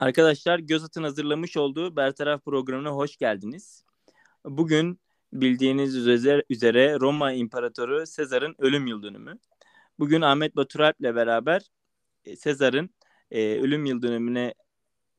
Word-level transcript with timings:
Arkadaşlar 0.00 0.58
Gözat'ın 0.58 1.02
hazırlamış 1.02 1.56
olduğu 1.56 1.96
Bertaraf 1.96 2.44
programına 2.44 2.90
hoş 2.90 3.16
geldiniz. 3.16 3.84
Bugün 4.44 5.00
bildiğiniz 5.32 5.96
üzere 6.50 7.00
Roma 7.00 7.32
İmparatoru 7.32 8.06
Sezar'ın 8.06 8.54
ölüm 8.58 8.86
yıl 8.86 9.02
dönümü. 9.02 9.38
Bugün 9.98 10.20
Ahmet 10.20 10.56
Baturalp 10.56 11.00
ile 11.00 11.14
beraber 11.14 11.62
e, 12.24 12.36
Sezar'ın 12.36 12.90
e, 13.30 13.60
ölüm 13.60 13.84
yıl 13.84 14.02
dönümüne 14.02 14.54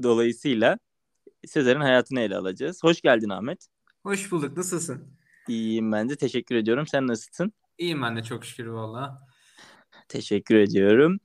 dolayısıyla 0.04 0.80
Sezar'ın 1.48 1.82
hayatını 1.82 2.20
ele 2.20 2.38
alacağız. 2.38 2.84
Hoş 2.84 3.02
geldin 3.02 3.30
Ahmet. 3.30 3.68
Hoş 4.04 4.32
bulduk. 4.32 4.58
Nasılsın? 4.58 5.18
İyiyim 5.48 5.92
ben 5.92 6.10
de. 6.10 6.16
Teşekkür 6.16 6.56
ediyorum. 6.56 6.88
Sen 6.88 7.08
nasılsın? 7.08 7.54
İyiyim 7.78 8.02
ben 8.02 8.16
de 8.16 8.24
çok 8.24 8.46
şükür 8.46 8.68
valla. 8.68 9.28
Teşekkür 10.08 10.56
ediyorum. 10.56 11.20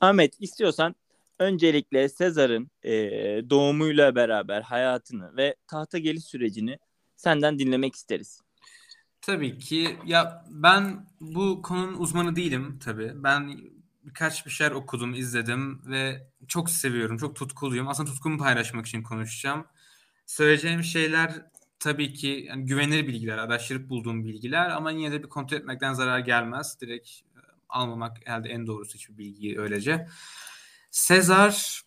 Ahmet 0.00 0.40
istiyorsan 0.40 0.94
öncelikle 1.40 2.08
Sezar'ın 2.08 2.70
e, 2.82 2.92
doğumuyla 3.50 4.14
beraber 4.14 4.62
hayatını 4.62 5.36
ve 5.36 5.56
tahta 5.66 5.98
geliş 5.98 6.24
sürecini 6.24 6.78
senden 7.16 7.58
dinlemek 7.58 7.94
isteriz. 7.94 8.40
Tabii 9.22 9.58
ki. 9.58 9.96
Ya 10.06 10.44
ben 10.50 11.06
bu 11.20 11.62
konunun 11.62 11.98
uzmanı 11.98 12.36
değilim 12.36 12.78
tabii. 12.84 13.12
Ben 13.14 13.60
birkaç 14.04 14.46
bir 14.46 14.50
şeyler 14.50 14.72
okudum, 14.72 15.14
izledim 15.14 15.82
ve 15.86 16.26
çok 16.48 16.70
seviyorum, 16.70 17.16
çok 17.16 17.36
tutkuluyum. 17.36 17.88
Aslında 17.88 18.10
tutkumu 18.10 18.38
paylaşmak 18.38 18.86
için 18.86 19.02
konuşacağım. 19.02 19.66
Söyleyeceğim 20.26 20.82
şeyler 20.84 21.32
tabii 21.78 22.12
ki 22.12 22.44
yani 22.48 22.66
güvenilir 22.66 23.06
bilgiler, 23.06 23.38
araştırıp 23.38 23.88
bulduğum 23.88 24.24
bilgiler 24.24 24.70
ama 24.70 24.90
yine 24.90 25.12
de 25.12 25.22
bir 25.22 25.28
kontrol 25.28 25.56
etmekten 25.56 25.92
zarar 25.92 26.18
gelmez. 26.18 26.80
Direkt 26.80 27.10
e, 27.10 27.40
almamak 27.68 28.16
herhalde 28.24 28.48
en 28.48 28.66
doğrusu 28.66 28.94
hiçbir 28.94 29.18
bilgiyi 29.18 29.58
öylece. 29.58 30.06
Sezar 30.90 31.82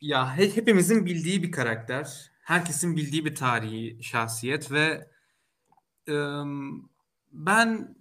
ya 0.00 0.36
hepimizin 0.36 1.06
bildiği 1.06 1.42
bir 1.42 1.52
karakter. 1.52 2.30
Herkesin 2.42 2.96
bildiği 2.96 3.24
bir 3.24 3.34
tarihi 3.34 4.02
şahsiyet 4.02 4.72
ve 4.72 5.10
ıı, 6.08 6.46
ben 7.32 7.96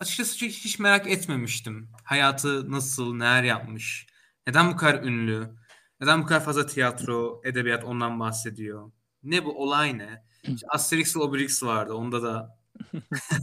açıkçası 0.00 0.46
hiç, 0.46 0.64
hiç 0.64 0.78
merak 0.78 1.06
etmemiştim. 1.06 1.90
Hayatı 2.04 2.72
nasıl, 2.72 3.14
neler 3.14 3.42
yapmış, 3.42 4.06
neden 4.46 4.72
bu 4.72 4.76
kadar 4.76 5.02
ünlü, 5.02 5.54
neden 6.00 6.22
bu 6.22 6.26
kadar 6.26 6.44
fazla 6.44 6.66
tiyatro, 6.66 7.40
edebiyat 7.44 7.84
ondan 7.84 8.20
bahsediyor. 8.20 8.92
Ne 9.22 9.44
bu 9.44 9.62
olay 9.62 9.98
ne? 9.98 10.24
İşte 10.42 10.66
Asterix 10.70 11.16
ve 11.16 11.20
Obelix 11.20 11.62
vardı. 11.62 11.94
Onda 11.94 12.22
da 12.22 12.58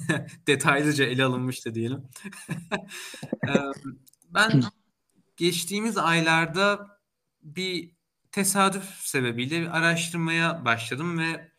detaylıca 0.47 1.05
ele 1.05 1.23
alınmıştı 1.23 1.75
diyelim. 1.75 2.03
ben 4.29 4.63
geçtiğimiz 5.37 5.97
aylarda 5.97 6.99
bir 7.41 7.95
tesadüf 8.31 8.83
sebebiyle 8.83 9.61
bir 9.61 9.77
araştırmaya 9.77 10.65
başladım 10.65 11.19
ve 11.19 11.51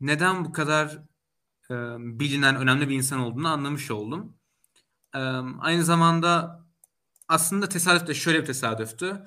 neden 0.00 0.44
bu 0.44 0.52
kadar 0.52 0.98
e, 1.70 1.74
bilinen 1.98 2.56
önemli 2.56 2.88
bir 2.88 2.94
insan 2.94 3.20
olduğunu 3.20 3.48
anlamış 3.48 3.90
oldum. 3.90 4.36
E, 5.14 5.18
aynı 5.60 5.84
zamanda 5.84 6.60
aslında 7.28 7.68
tesadüf 7.68 8.06
de 8.06 8.14
şöyle 8.14 8.40
bir 8.40 8.46
tesadüftü. 8.46 9.26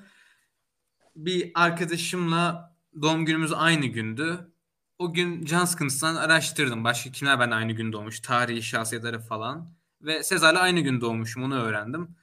Bir 1.16 1.50
arkadaşımla 1.54 2.76
doğum 3.02 3.24
günümüz 3.24 3.52
aynı 3.52 3.86
gündü. 3.86 4.52
O 4.98 5.12
gün 5.12 5.44
can 5.44 5.64
sıkıntısından 5.64 6.16
araştırdım. 6.16 6.84
Başka 6.84 7.12
kimler 7.12 7.40
ben 7.40 7.50
aynı 7.50 7.72
gün 7.72 7.92
doğmuş. 7.92 8.20
Tarihi 8.20 8.62
şahsiyetleri 8.62 9.18
falan. 9.18 9.74
Ve 10.00 10.22
Sezar'la 10.22 10.60
aynı 10.60 10.80
gün 10.80 11.00
doğmuşum 11.00 11.42
onu 11.42 11.54
öğrendim. 11.54 12.16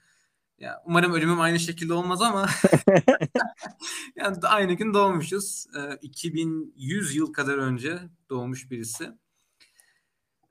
Ya, 0.60 0.82
umarım 0.86 1.12
ölümüm 1.12 1.40
aynı 1.40 1.60
şekilde 1.60 1.92
olmaz 1.94 2.22
ama 2.22 2.48
yani 4.16 4.36
aynı 4.42 4.72
gün 4.72 4.94
doğmuşuz. 4.94 5.66
E, 5.76 5.98
2100 6.02 7.16
yıl 7.16 7.32
kadar 7.32 7.58
önce 7.58 7.98
doğmuş 8.30 8.70
birisi. 8.70 9.10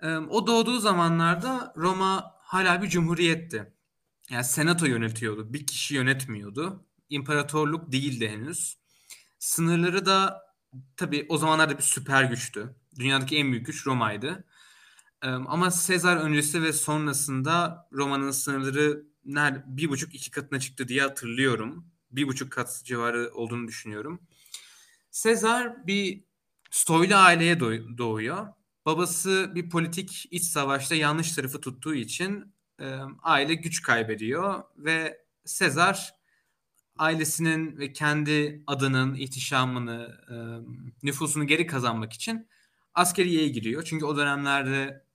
E, 0.01 0.15
o 0.15 0.47
doğduğu 0.47 0.79
zamanlarda 0.79 1.73
Roma 1.77 2.33
hala 2.39 2.81
bir 2.81 2.89
cumhuriyetti. 2.89 3.73
Yani 4.29 4.43
senato 4.43 4.85
yönetiyordu. 4.85 5.53
Bir 5.53 5.67
kişi 5.67 5.95
yönetmiyordu. 5.95 6.85
İmparatorluk 7.09 7.91
değildi 7.91 8.29
henüz. 8.29 8.77
Sınırları 9.39 10.05
da 10.05 10.41
tabii 10.97 11.25
o 11.29 11.37
zamanlarda 11.37 11.77
bir 11.77 11.83
süper 11.83 12.23
güçtü. 12.23 12.75
Dünyadaki 12.99 13.37
en 13.37 13.51
büyük 13.51 13.65
güç 13.65 13.87
Roma'ydı. 13.87 14.45
Ama 15.21 15.71
Sezar 15.71 16.17
öncesi 16.17 16.63
ve 16.63 16.73
sonrasında 16.73 17.87
Roma'nın 17.93 18.31
sınırları 18.31 19.08
bir 19.25 19.89
buçuk 19.89 20.15
iki 20.15 20.31
katına 20.31 20.59
çıktı 20.59 20.87
diye 20.87 21.01
hatırlıyorum. 21.01 21.85
Bir 22.11 22.27
buçuk 22.27 22.51
kat 22.51 22.81
civarı 22.83 23.31
olduğunu 23.33 23.67
düşünüyorum. 23.67 24.21
Sezar 25.11 25.87
bir 25.87 26.23
Stoylu 26.71 27.15
aileye 27.15 27.59
doğuyor. 27.97 28.47
Babası 28.85 29.51
bir 29.55 29.69
politik 29.69 30.27
iç 30.31 30.43
savaşta 30.43 30.95
yanlış 30.95 31.31
tarafı 31.31 31.61
tuttuğu 31.61 31.95
için 31.95 32.53
e, 32.79 32.99
aile 33.23 33.53
güç 33.53 33.81
kaybediyor 33.81 34.63
ve 34.77 35.25
Sezar 35.45 36.13
ailesinin 36.97 37.77
ve 37.77 37.93
kendi 37.93 38.63
adının 38.67 39.15
ihtişamını, 39.15 40.17
e, 40.29 40.35
nüfusunu 41.03 41.47
geri 41.47 41.67
kazanmak 41.67 42.13
için 42.13 42.47
askeriyeye 42.93 43.47
giriyor. 43.47 43.83
Çünkü 43.83 44.05
o 44.05 44.17
dönemlerde 44.17 45.05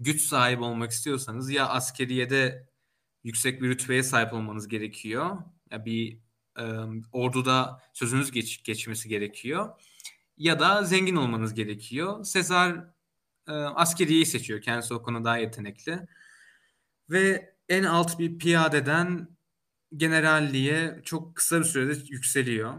güç 0.00 0.22
sahibi 0.22 0.62
olmak 0.62 0.90
istiyorsanız 0.90 1.50
ya 1.50 1.68
askeriyede 1.68 2.69
yüksek 3.24 3.62
bir 3.62 3.68
rütbeye 3.68 4.02
sahip 4.02 4.32
olmanız 4.32 4.68
gerekiyor. 4.68 5.36
Ya 5.70 5.84
bir 5.84 6.18
e, 6.58 6.64
orduda 7.12 7.82
sözünüz 7.92 8.30
geç, 8.30 8.62
geçmesi 8.64 9.08
gerekiyor. 9.08 9.68
Ya 10.36 10.60
da 10.60 10.84
zengin 10.84 11.16
olmanız 11.16 11.54
gerekiyor. 11.54 12.24
Sezar 12.24 12.76
e, 13.48 13.52
askeriyeyi 13.52 14.26
seçiyor. 14.26 14.60
Kendisi 14.62 14.94
o 14.94 15.02
konuda 15.02 15.24
daha 15.24 15.38
yetenekli. 15.38 16.06
Ve 17.10 17.54
en 17.68 17.84
alt 17.84 18.18
bir 18.18 18.38
piyadeden 18.38 19.28
generalliğe 19.96 21.00
çok 21.04 21.36
kısa 21.36 21.58
bir 21.60 21.64
sürede 21.64 21.98
yükseliyor. 22.08 22.74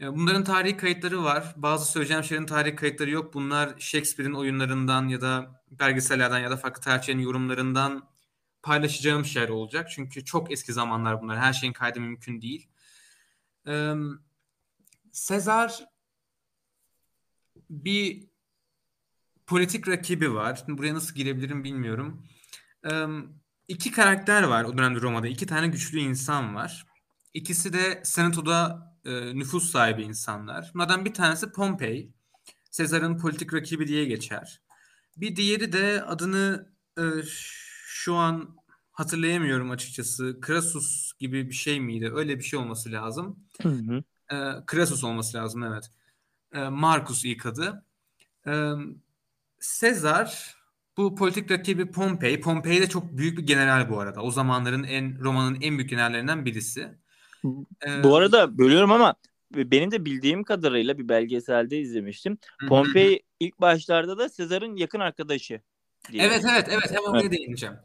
Bunların 0.00 0.44
tarihi 0.44 0.76
kayıtları 0.76 1.24
var. 1.24 1.54
Bazı 1.56 1.92
söyleyeceğim 1.92 2.24
şeylerin 2.24 2.46
tarihi 2.46 2.76
kayıtları 2.76 3.10
yok. 3.10 3.34
Bunlar 3.34 3.74
Shakespeare'in 3.78 4.34
oyunlarından 4.34 5.08
ya 5.08 5.20
da 5.20 5.62
belgesellerden 5.70 6.38
ya 6.38 6.50
da 6.50 6.56
farklı 6.56 6.82
tarihçilerin 6.82 7.20
yorumlarından 7.20 8.08
paylaşacağım 8.66 9.24
şeyler 9.24 9.48
olacak. 9.48 9.90
Çünkü 9.90 10.24
çok 10.24 10.52
eski 10.52 10.72
zamanlar 10.72 11.22
bunlar. 11.22 11.38
Her 11.38 11.52
şeyin 11.52 11.72
kaydı 11.72 12.00
mümkün 12.00 12.42
değil. 12.42 12.68
Ee, 13.66 13.94
Sezar 15.12 15.84
bir 17.70 18.28
politik 19.46 19.88
rakibi 19.88 20.34
var. 20.34 20.64
Buraya 20.68 20.94
nasıl 20.94 21.14
girebilirim 21.14 21.64
bilmiyorum. 21.64 22.26
Ee, 22.90 23.06
iki 23.68 23.90
karakter 23.90 24.42
var 24.42 24.64
o 24.64 24.78
dönemde 24.78 25.00
Roma'da. 25.00 25.28
İki 25.28 25.46
tane 25.46 25.68
güçlü 25.68 25.98
insan 25.98 26.54
var. 26.54 26.86
İkisi 27.34 27.72
de 27.72 28.00
Senato'da 28.04 28.86
e, 29.04 29.38
nüfus 29.38 29.70
sahibi 29.70 30.02
insanlar. 30.02 30.70
Bunlardan 30.74 31.04
bir 31.04 31.14
tanesi 31.14 31.52
Pompey. 31.52 32.10
Sezar'ın 32.70 33.18
politik 33.18 33.54
rakibi 33.54 33.88
diye 33.88 34.04
geçer. 34.04 34.62
Bir 35.16 35.36
diğeri 35.36 35.72
de 35.72 36.02
adını 36.02 36.72
e, 36.98 37.02
şu 37.88 38.14
an 38.14 38.56
hatırlayamıyorum 38.92 39.70
açıkçası. 39.70 40.40
Krasus 40.40 41.12
gibi 41.18 41.48
bir 41.48 41.54
şey 41.54 41.80
miydi? 41.80 42.12
Öyle 42.14 42.38
bir 42.38 42.44
şey 42.44 42.58
olması 42.58 42.92
lazım. 42.92 43.38
Hı 43.62 43.68
hı. 43.68 44.02
E, 44.30 44.36
Krasus 44.66 45.04
olması 45.04 45.36
lazım 45.36 45.62
evet. 45.62 45.90
E, 46.54 46.68
Marcus 46.68 47.24
ilk 47.24 47.46
adı. 47.46 47.84
E, 48.46 48.72
Sezar 49.60 50.56
bu 50.96 51.14
politik 51.14 51.50
rakibi 51.50 51.90
Pompey. 51.90 52.40
Pompey 52.40 52.80
de 52.80 52.88
çok 52.88 53.16
büyük 53.16 53.38
bir 53.38 53.46
general 53.46 53.90
bu 53.90 54.00
arada. 54.00 54.22
O 54.22 54.30
zamanların 54.30 54.84
en 54.84 55.20
Roma'nın 55.20 55.60
en 55.60 55.78
büyük 55.78 55.90
generallerinden 55.90 56.44
birisi. 56.44 56.88
Ee, 57.86 58.02
bu 58.02 58.16
arada 58.16 58.58
bölüyorum 58.58 58.92
ama 58.92 59.14
benim 59.54 59.90
de 59.90 60.04
bildiğim 60.04 60.44
kadarıyla 60.44 60.98
bir 60.98 61.08
belgeselde 61.08 61.78
izlemiştim. 61.78 62.38
Pompey 62.68 63.22
ilk 63.40 63.60
başlarda 63.60 64.18
da 64.18 64.28
Sezar'ın 64.28 64.76
yakın 64.76 65.00
arkadaşı. 65.00 65.60
Diye. 66.12 66.22
Evet 66.22 66.44
evet 66.50 66.68
evet 66.70 66.90
hemen 66.90 67.10
oraya 67.10 67.30
değineceğim. 67.30 67.76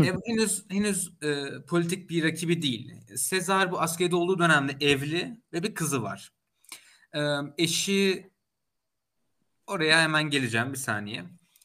e, 0.00 0.12
henüz 0.26 0.64
henüz 0.70 1.12
e, 1.22 1.44
politik 1.68 2.10
bir 2.10 2.24
rakibi 2.24 2.62
değil. 2.62 2.94
Sezar 3.16 3.70
bu 3.72 3.80
askerde 3.80 4.16
olduğu 4.16 4.38
dönemde 4.38 4.76
evli 4.80 5.40
ve 5.52 5.62
bir 5.62 5.74
kızı 5.74 6.02
var. 6.02 6.32
E, 7.14 7.20
eşi 7.58 8.30
oraya 9.66 10.00
hemen 10.00 10.22
geleceğim 10.30 10.72
bir 10.72 10.78
saniye. 10.78 11.24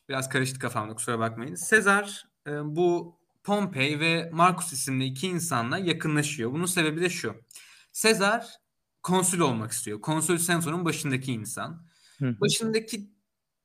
Biraz 0.09 0.29
karıştı 0.29 0.59
kafamda 0.59 0.93
kusura 0.93 1.19
bakmayın. 1.19 1.55
Sezar 1.55 2.27
e, 2.47 2.51
bu 2.75 3.19
Pompey 3.43 3.99
ve 3.99 4.29
Marcus 4.33 4.73
isimli 4.73 5.05
iki 5.05 5.27
insanla 5.27 5.77
yakınlaşıyor. 5.77 6.51
Bunun 6.51 6.65
sebebi 6.65 7.01
de 7.01 7.09
şu. 7.09 7.35
Sezar 7.91 8.47
konsül 9.03 9.39
olmak 9.39 9.71
istiyor. 9.71 10.01
Konsül 10.01 10.37
senato'nun 10.37 10.85
başındaki 10.85 11.33
insan. 11.33 11.85
Başındaki 12.21 13.09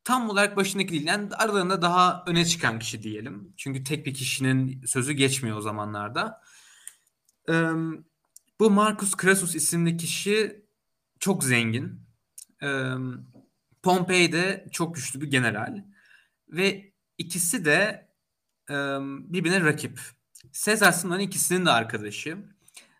tam 0.07 0.29
olarak 0.29 0.57
başındaki 0.57 0.89
değil. 0.89 1.05
Yani 1.05 1.35
aralarında 1.35 1.81
daha 1.81 2.23
öne 2.27 2.45
çıkan 2.45 2.79
kişi 2.79 3.03
diyelim. 3.03 3.53
Çünkü 3.57 3.83
tek 3.83 4.05
bir 4.05 4.13
kişinin 4.13 4.85
sözü 4.85 5.13
geçmiyor 5.13 5.57
o 5.57 5.61
zamanlarda. 5.61 6.41
Ee, 7.49 7.71
Bu 8.59 8.71
Marcus 8.71 9.13
Crassus 9.21 9.55
isimli 9.55 9.97
kişi 9.97 10.65
çok 11.19 11.43
zengin. 11.43 12.01
Ee, 12.63 12.93
Pompey 13.83 14.31
de 14.31 14.67
çok 14.71 14.95
güçlü 14.95 15.21
bir 15.21 15.31
general. 15.31 15.83
Ve 16.49 16.91
ikisi 17.17 17.65
de 17.65 18.07
e, 18.69 18.73
birbirine 19.33 19.61
rakip. 19.61 19.99
Sezar 20.51 20.95
bunların 21.03 21.21
ikisinin 21.21 21.65
de 21.65 21.71
arkadaşı. 21.71 22.37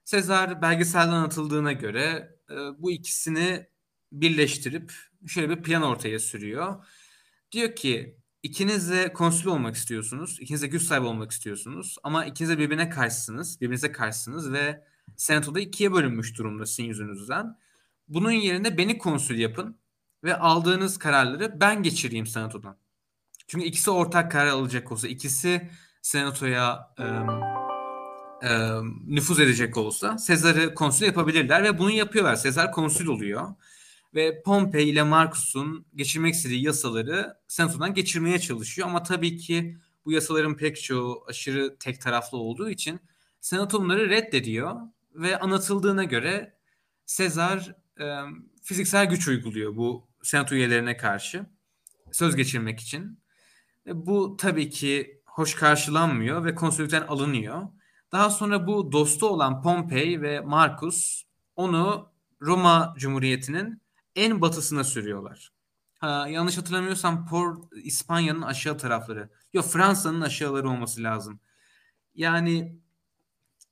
Sezar 0.05 0.61
belgeselde 0.61 1.11
anlatıldığına 1.11 1.73
göre 1.73 2.35
e, 2.49 2.55
bu 2.55 2.91
ikisini 2.91 3.67
birleştirip 4.11 4.93
şöyle 5.27 5.49
bir 5.49 5.63
plan 5.63 5.83
ortaya 5.83 6.19
sürüyor. 6.19 6.85
Diyor 7.51 7.75
ki 7.75 8.17
ikiniz 8.43 8.91
de 8.91 9.13
konsül 9.13 9.47
olmak 9.47 9.75
istiyorsunuz. 9.75 10.37
ikiniz 10.41 10.61
de 10.61 10.67
güç 10.67 10.83
sahibi 10.83 11.05
olmak 11.05 11.31
istiyorsunuz. 11.31 11.97
Ama 12.03 12.25
ikiniz 12.25 12.49
de 12.49 12.57
birbirine 12.57 12.89
karşısınız. 12.89 13.61
Birbirinize 13.61 13.91
karşısınız 13.91 14.51
ve 14.51 14.83
senatoda 15.15 15.59
ikiye 15.59 15.93
bölünmüş 15.93 16.37
durumda 16.37 16.65
sizin 16.65 16.83
yüzünüzden. 16.83 17.57
Bunun 18.07 18.31
yerine 18.31 18.77
beni 18.77 18.97
konsül 18.97 19.39
yapın 19.39 19.77
ve 20.23 20.35
aldığınız 20.35 20.99
kararları 20.99 21.61
ben 21.61 21.83
geçireyim 21.83 22.27
senatodan. 22.27 22.77
Çünkü 23.47 23.65
ikisi 23.65 23.91
ortak 23.91 24.31
karar 24.31 24.47
alacak 24.47 24.91
olsa, 24.91 25.07
ikisi 25.07 25.69
senatoya 26.01 26.93
e, 26.99 27.03
e, 28.47 28.79
nüfuz 29.07 29.39
edecek 29.39 29.77
olsa 29.77 30.17
Sezar'ı 30.17 30.73
konsül 30.73 31.05
yapabilirler 31.05 31.63
ve 31.63 31.79
bunu 31.79 31.91
yapıyorlar. 31.91 32.35
Sezar 32.35 32.71
konsül 32.71 33.07
oluyor 33.07 33.55
ve 34.15 34.41
Pompey 34.41 34.89
ile 34.89 35.03
Marcus'un 35.03 35.85
geçirmek 35.95 36.33
istediği 36.33 36.63
yasaları 36.63 37.37
senatodan 37.47 37.93
geçirmeye 37.93 38.39
çalışıyor 38.39 38.87
ama 38.87 39.03
tabii 39.03 39.37
ki 39.37 39.77
bu 40.05 40.11
yasaların 40.11 40.57
pek 40.57 40.83
çoğu 40.83 41.23
aşırı 41.27 41.77
tek 41.79 42.01
taraflı 42.01 42.37
olduğu 42.37 42.69
için 42.69 42.99
senato 43.41 43.81
bunları 43.81 44.09
reddediyor 44.09 44.75
ve 45.15 45.39
anlatıldığına 45.39 46.03
göre 46.03 46.57
Sezar 47.05 47.75
e, 47.99 48.05
fiziksel 48.63 49.05
güç 49.05 49.27
uyguluyor 49.27 49.75
bu 49.75 50.07
senato 50.23 50.55
üyelerine 50.55 50.97
karşı 50.97 51.45
söz 52.11 52.35
geçirmek 52.35 52.79
için. 52.79 53.19
E, 53.87 54.05
bu 54.05 54.37
tabii 54.37 54.69
ki 54.69 55.21
hoş 55.25 55.55
karşılanmıyor 55.55 56.45
ve 56.45 56.55
konsüllikten 56.55 57.01
alınıyor. 57.01 57.67
Daha 58.11 58.29
sonra 58.29 58.67
bu 58.67 58.91
dostu 58.91 59.27
olan 59.27 59.61
Pompey 59.61 60.21
ve 60.21 60.41
Marcus 60.41 61.23
onu 61.55 62.11
Roma 62.41 62.93
Cumhuriyeti'nin 62.97 63.81
en 64.17 64.41
batısına 64.41 64.83
sürüyorlar. 64.83 65.51
Ha, 65.99 66.27
yanlış 66.29 66.57
hatırlamıyorsam 66.57 67.27
Por 67.27 67.57
İspanya'nın 67.83 68.41
aşağı 68.41 68.77
tarafları. 68.77 69.29
Yok 69.53 69.65
Fransa'nın 69.65 70.21
aşağıları 70.21 70.69
olması 70.69 71.03
lazım. 71.03 71.39
Yani 72.15 72.79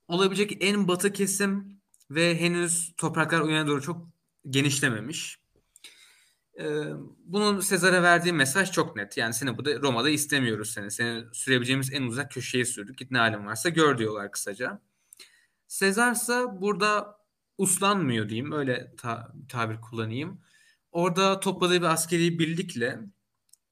olabilecek 0.08 0.58
en 0.60 0.88
batı 0.88 1.14
kesim 1.14 1.82
ve 2.12 2.42
henüz 2.42 2.94
topraklar 2.98 3.40
o 3.40 3.68
doğru 3.68 3.82
çok 3.82 4.08
genişlememiş. 4.50 5.40
Ee, 6.60 6.86
bunun 7.26 7.60
Sezar'a 7.60 8.04
verdiği 8.04 8.34
mesaj 8.34 8.72
çok 8.72 8.96
net. 8.96 9.18
Yani 9.18 9.34
seni 9.34 9.58
burada 9.58 9.82
Roma'da 9.82 10.10
istemiyoruz 10.10 10.72
seni. 10.72 10.92
Seni 10.92 11.24
sürebileceğimiz 11.34 11.94
en 11.94 12.04
uzak 12.04 12.32
köşeye 12.32 12.66
sürdük. 12.66 12.98
Git 12.98 13.12
ne 13.12 13.18
halin 13.18 13.46
varsa 13.46 13.70
gör 13.70 13.98
diyorlar 13.98 14.32
kısaca. 14.32 14.82
Sezar 15.68 16.12
ise 16.12 16.44
burada 16.62 17.18
uslanmıyor 17.58 18.30
diyeyim. 18.30 18.52
Öyle 18.52 18.94
ta- 18.98 19.34
tabir 19.50 19.82
kullanayım. 19.82 20.42
Orada 20.92 21.40
topladığı 21.40 21.82
bir 21.82 21.86
askeri 21.86 22.40
birlikle 22.40 23.00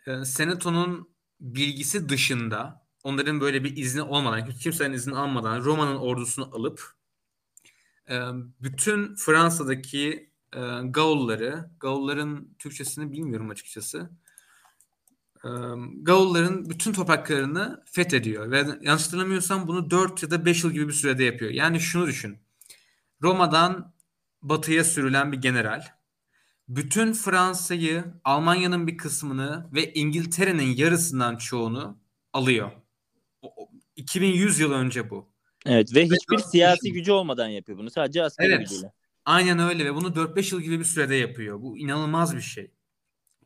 e, 0.07 0.25
Senato'nun 0.25 1.13
bilgisi 1.39 2.09
dışında 2.09 2.85
onların 3.03 3.41
böyle 3.41 3.63
bir 3.63 3.77
izni 3.77 4.01
olmadan, 4.01 4.49
kimsenin 4.49 4.93
izni 4.93 5.15
almadan 5.15 5.61
Roma'nın 5.61 5.95
ordusunu 5.95 6.55
alıp 6.55 6.93
e, 8.09 8.19
bütün 8.61 9.15
Fransa'daki 9.15 10.31
e, 10.55 10.59
Gaulları, 10.83 11.69
Gaulların 11.79 12.55
Türkçesini 12.59 13.11
bilmiyorum 13.11 13.49
açıkçası. 13.49 14.09
E, 15.45 15.49
Gaulların 16.01 16.69
bütün 16.69 16.93
topraklarını 16.93 17.83
fethediyor 17.91 18.51
ve 18.51 18.57
yanlış 18.81 19.05
hatırlamıyorsam 19.05 19.67
bunu 19.67 19.91
4 19.91 20.23
ya 20.23 20.31
da 20.31 20.45
5 20.45 20.63
yıl 20.63 20.71
gibi 20.71 20.87
bir 20.87 20.93
sürede 20.93 21.23
yapıyor. 21.23 21.51
Yani 21.51 21.79
şunu 21.79 22.07
düşün. 22.07 22.37
Roma'dan 23.23 23.93
batıya 24.41 24.83
sürülen 24.83 25.31
bir 25.31 25.37
general 25.37 25.83
bütün 26.67 27.13
Fransa'yı, 27.13 28.03
Almanya'nın 28.23 28.87
bir 28.87 28.97
kısmını 28.97 29.69
ve 29.73 29.93
İngiltere'nin 29.93 30.75
yarısından 30.75 31.37
çoğunu 31.37 31.99
alıyor. 32.33 32.71
2100 33.95 34.59
yıl 34.59 34.71
önce 34.71 35.09
bu. 35.09 35.29
Evet 35.65 35.95
ve 35.95 36.05
hiçbir 36.05 36.37
siyasi 36.37 36.91
gücü 36.91 37.11
olmadan 37.11 37.47
yapıyor 37.47 37.77
bunu. 37.77 37.89
Sadece 37.89 38.23
askeri 38.23 38.47
evet. 38.47 38.59
gücüyle. 38.59 38.91
Aynen 39.25 39.59
öyle 39.59 39.85
ve 39.85 39.95
bunu 39.95 40.07
4-5 40.07 40.55
yıl 40.55 40.61
gibi 40.61 40.79
bir 40.79 40.83
sürede 40.85 41.15
yapıyor. 41.15 41.61
Bu 41.61 41.77
inanılmaz 41.77 42.35
bir 42.35 42.41
şey. 42.41 42.71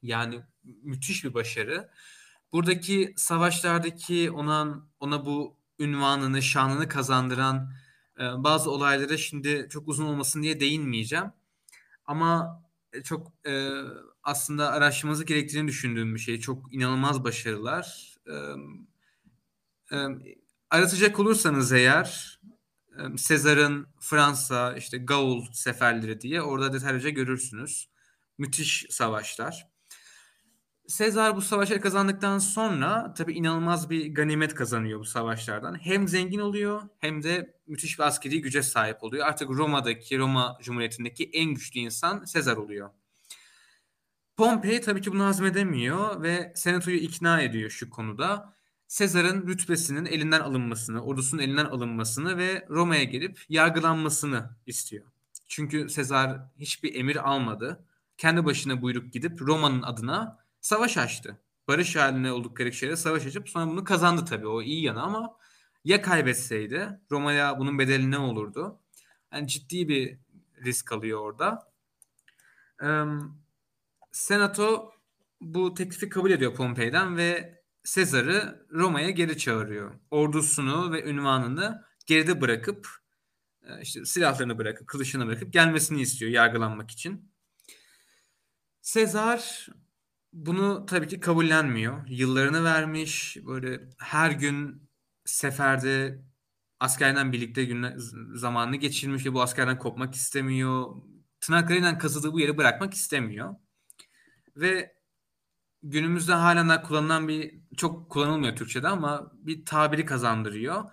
Yani 0.02 0.40
müthiş 0.64 1.24
bir 1.24 1.34
başarı. 1.34 1.90
Buradaki 2.52 3.14
savaşlardaki 3.18 4.32
ona 4.32 4.88
ona 5.00 5.26
bu 5.26 5.58
ünvanını, 5.80 6.42
şanını 6.42 6.88
kazandıran 6.88 7.74
bazı 8.20 8.72
olaylara 8.72 9.18
şimdi 9.18 9.68
çok 9.70 9.88
uzun 9.88 10.06
olmasın 10.06 10.44
diye 10.44 10.60
değinmeyeceğim. 10.60 11.32
Ama 12.06 12.62
e, 12.94 13.04
çok 13.04 13.34
e, 13.48 13.72
aslında 14.24 14.72
araştırmanızı 14.72 15.26
gerektiğini 15.26 15.68
düşündüğüm 15.68 16.16
bir 16.16 16.20
şey. 16.20 16.40
Çok 16.40 16.74
inanılmaz 16.74 17.24
başarılar. 17.24 18.16
E, 18.28 18.36
e, 19.96 19.98
aratacak 20.70 21.20
olursanız 21.20 21.72
eğer 21.72 22.40
Sezar'ın 23.18 23.88
Fransa, 24.00 24.74
işte 24.78 24.98
Gaul 24.98 25.46
seferleri 25.52 26.22
diye 26.22 26.42
orada 26.42 26.74
detaylıca 26.74 27.10
görürsünüz. 27.10 27.90
Müthiş 28.38 28.86
savaşlar. 28.90 29.68
Sezar 30.88 31.36
bu 31.36 31.42
savaşları 31.42 31.82
kazandıktan 31.82 32.40
sonra 32.40 33.14
tabii 33.14 33.34
inanılmaz 33.34 33.90
bir 33.90 34.14
ganimet 34.14 34.56
kazanıyor 34.56 35.00
bu 35.00 35.06
savaşlardan. 35.06 35.76
Hem 35.86 36.08
zengin 36.08 36.40
oluyor 36.40 36.82
hem 37.00 37.24
de 37.24 37.54
müthiş 37.68 38.00
bir 38.00 38.04
askeri 38.04 38.42
güce 38.42 38.64
sahip 38.64 39.04
oluyor. 39.04 39.28
Artık 39.28 39.50
Roma'daki, 39.50 40.18
Roma 40.18 40.58
Cumhuriyeti'ndeki 40.62 41.30
en 41.34 41.54
güçlü 41.54 41.80
insan 41.80 42.26
Sezar 42.26 42.58
oluyor. 42.58 42.90
Pompey 44.38 44.82
tabii 44.82 45.02
ki 45.02 45.12
bunu 45.12 45.24
hazmedemiyor 45.24 46.24
ve 46.24 46.54
senatoyu 46.56 46.98
ikna 46.98 47.42
ediyor 47.42 47.70
şu 47.70 47.90
konuda. 47.90 48.54
Sezar'ın 48.88 49.48
rütbesinin 49.48 50.06
elinden 50.06 50.40
alınmasını, 50.40 51.04
ordusunun 51.04 51.42
elinden 51.42 51.66
alınmasını 51.66 52.38
ve 52.38 52.66
Roma'ya 52.70 53.04
gelip 53.04 53.40
yargılanmasını 53.50 54.50
istiyor. 54.66 55.06
Çünkü 55.48 55.90
Sezar 55.90 56.40
hiçbir 56.60 56.96
emir 56.96 57.30
almadı. 57.30 57.86
Kendi 58.18 58.46
başına 58.46 58.82
buyruk 58.82 59.14
gidip 59.14 59.42
Roma'nın 59.42 59.82
adına 59.82 60.47
savaş 60.68 60.98
açtı. 60.98 61.38
Barış 61.68 61.96
haline 61.96 62.32
oldukları 62.32 62.72
kişilere 62.72 62.96
savaş 62.96 63.26
açıp 63.26 63.50
sonra 63.50 63.68
bunu 63.68 63.84
kazandı 63.84 64.26
tabii. 64.26 64.48
O 64.48 64.62
iyi 64.62 64.84
yanı 64.84 65.02
ama 65.02 65.38
ya 65.84 66.02
kaybetseydi 66.02 67.00
Roma'ya 67.12 67.60
bunun 67.60 67.80
bedeli 67.80 68.12
ne 68.12 68.18
olurdu? 68.18 68.80
Yani 69.34 69.48
ciddi 69.48 69.88
bir 69.88 70.20
risk 70.66 70.92
alıyor 70.92 71.20
orada. 71.20 71.72
Ee, 72.84 73.04
Senato 74.12 74.94
bu 75.42 75.74
teklifi 75.74 76.10
kabul 76.10 76.32
ediyor 76.32 76.56
Pompey'den 76.56 77.18
ve 77.18 77.62
Sezar'ı 77.84 78.68
Roma'ya 78.72 79.10
geri 79.10 79.38
çağırıyor. 79.38 79.96
Ordusunu 80.12 80.92
ve 80.92 81.04
ünvanını 81.04 81.86
geride 82.06 82.42
bırakıp 82.42 82.88
e, 83.64 83.82
işte 83.82 84.06
silahlarını 84.06 84.58
bırakıp, 84.58 84.88
kılıçını 84.88 85.28
bırakıp 85.28 85.54
gelmesini 85.54 86.02
istiyor 86.02 86.32
yargılanmak 86.32 86.92
için. 86.92 87.32
Sezar 88.82 89.68
bunu 90.46 90.86
tabii 90.86 91.08
ki 91.08 91.20
kabullenmiyor. 91.20 92.08
Yıllarını 92.08 92.64
vermiş, 92.64 93.38
böyle 93.46 93.90
her 93.98 94.32
gün 94.32 94.90
seferde 95.26 96.22
askerden 96.80 97.32
birlikte 97.32 97.66
günler, 97.66 97.94
zamanını 98.34 98.76
geçirmiş 98.76 99.26
ve 99.26 99.34
bu 99.34 99.42
askerden 99.42 99.80
kopmak 99.80 100.16
istemiyor. 100.16 100.96
Tırnaklarıyla 101.42 101.98
kazıdığı 101.98 102.34
bu 102.34 102.40
yeri 102.40 102.58
bırakmak 102.58 102.94
istemiyor. 102.94 103.56
Ve 104.56 104.96
günümüzde 105.84 106.34
halen 106.34 106.84
kullanılan 106.84 107.28
bir 107.28 107.62
çok 107.78 108.10
kullanılmıyor 108.12 108.56
Türkçe'de 108.56 108.88
ama 108.88 109.32
bir 109.34 109.66
tabiri 109.66 110.06
kazandırıyor. 110.06 110.84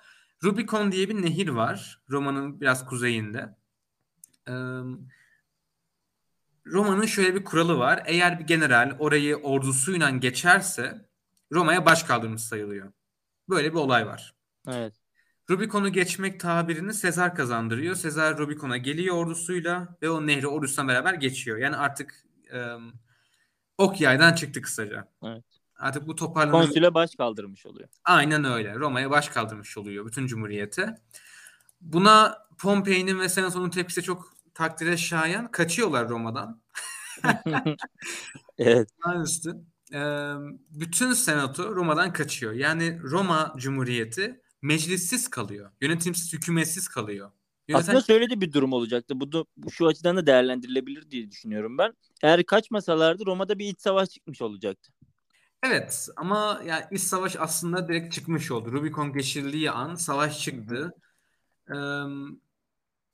Rubicon 0.44 0.92
diye 0.92 1.08
bir 1.08 1.22
nehir 1.22 1.48
var. 1.48 2.02
Roma'nın 2.10 2.60
biraz 2.60 2.86
kuzeyinde. 2.86 3.56
Ee, 4.48 4.52
Roma'nın 6.66 7.06
şöyle 7.06 7.34
bir 7.34 7.44
kuralı 7.44 7.78
var. 7.78 8.02
Eğer 8.06 8.38
bir 8.38 8.44
general 8.44 8.96
orayı 8.98 9.36
ordusuyla 9.36 10.10
geçerse 10.10 11.08
Roma'ya 11.52 11.86
baş 11.86 12.02
kaldırmış 12.02 12.42
sayılıyor. 12.42 12.92
Böyle 13.48 13.70
bir 13.72 13.78
olay 13.78 14.06
var. 14.06 14.34
Evet. 14.68 14.94
Rubicon'u 15.50 15.88
geçmek 15.88 16.40
tabirini 16.40 16.94
Sezar 16.94 17.34
kazandırıyor. 17.34 17.94
Sezar 17.94 18.38
Rubicon'a 18.38 18.76
geliyor 18.76 19.16
ordusuyla 19.16 19.96
ve 20.02 20.10
o 20.10 20.26
nehri 20.26 20.46
ordusuyla 20.46 20.88
beraber 20.88 21.14
geçiyor. 21.14 21.58
Yani 21.58 21.76
artık 21.76 22.24
e, 22.52 22.72
ok 23.78 24.00
yaydan 24.00 24.32
çıktı 24.32 24.62
kısaca. 24.62 25.08
Evet. 25.24 25.44
Artık 25.76 26.06
bu 26.06 26.14
toparlanma... 26.14 26.60
Konsüle 26.60 26.94
baş 26.94 27.14
kaldırmış 27.14 27.66
oluyor. 27.66 27.88
Aynen 28.04 28.44
öyle. 28.44 28.74
Roma'ya 28.74 29.10
baş 29.10 29.28
kaldırmış 29.28 29.78
oluyor 29.78 30.06
bütün 30.06 30.26
cumhuriyeti. 30.26 30.94
Buna 31.80 32.38
Pompei'nin 32.58 33.20
ve 33.20 33.28
Senato'nun 33.28 33.70
tepkisi 33.70 34.02
çok 34.02 34.33
takdire 34.54 34.96
şayan. 34.96 35.50
Kaçıyorlar 35.50 36.08
Roma'dan. 36.08 36.62
evet. 38.58 38.88
Aynısı. 39.02 39.64
Ee, 39.92 40.32
bütün 40.70 41.12
senato 41.12 41.76
Roma'dan 41.76 42.12
kaçıyor. 42.12 42.52
Yani 42.52 43.00
Roma 43.02 43.54
Cumhuriyeti 43.56 44.40
meclissiz 44.62 45.30
kalıyor. 45.30 45.70
Yönetimsiz, 45.80 46.32
hükümetsiz 46.32 46.88
kalıyor. 46.88 47.30
Yöneten... 47.68 47.82
Aslında 47.82 48.00
şöyle 48.00 48.30
de 48.30 48.40
bir 48.40 48.52
durum 48.52 48.72
olacaktı. 48.72 49.20
Bu 49.20 49.32
da 49.32 49.44
şu 49.70 49.86
açıdan 49.86 50.16
da 50.16 50.26
değerlendirilebilir 50.26 51.10
diye 51.10 51.30
düşünüyorum 51.30 51.78
ben. 51.78 51.92
Eğer 52.22 52.46
kaçmasalardı 52.46 53.26
Roma'da 53.26 53.58
bir 53.58 53.66
iç 53.66 53.80
savaş 53.80 54.08
çıkmış 54.08 54.42
olacaktı. 54.42 54.92
Evet 55.62 56.08
ama 56.16 56.62
yani 56.66 56.84
iç 56.90 57.02
savaş 57.02 57.36
aslında 57.38 57.88
direkt 57.88 58.14
çıkmış 58.14 58.50
oldu. 58.50 58.72
Rubicon 58.72 59.12
geçirildiği 59.12 59.70
an 59.70 59.94
savaş 59.94 60.40
çıktı. 60.40 60.94
Ee, 61.70 61.74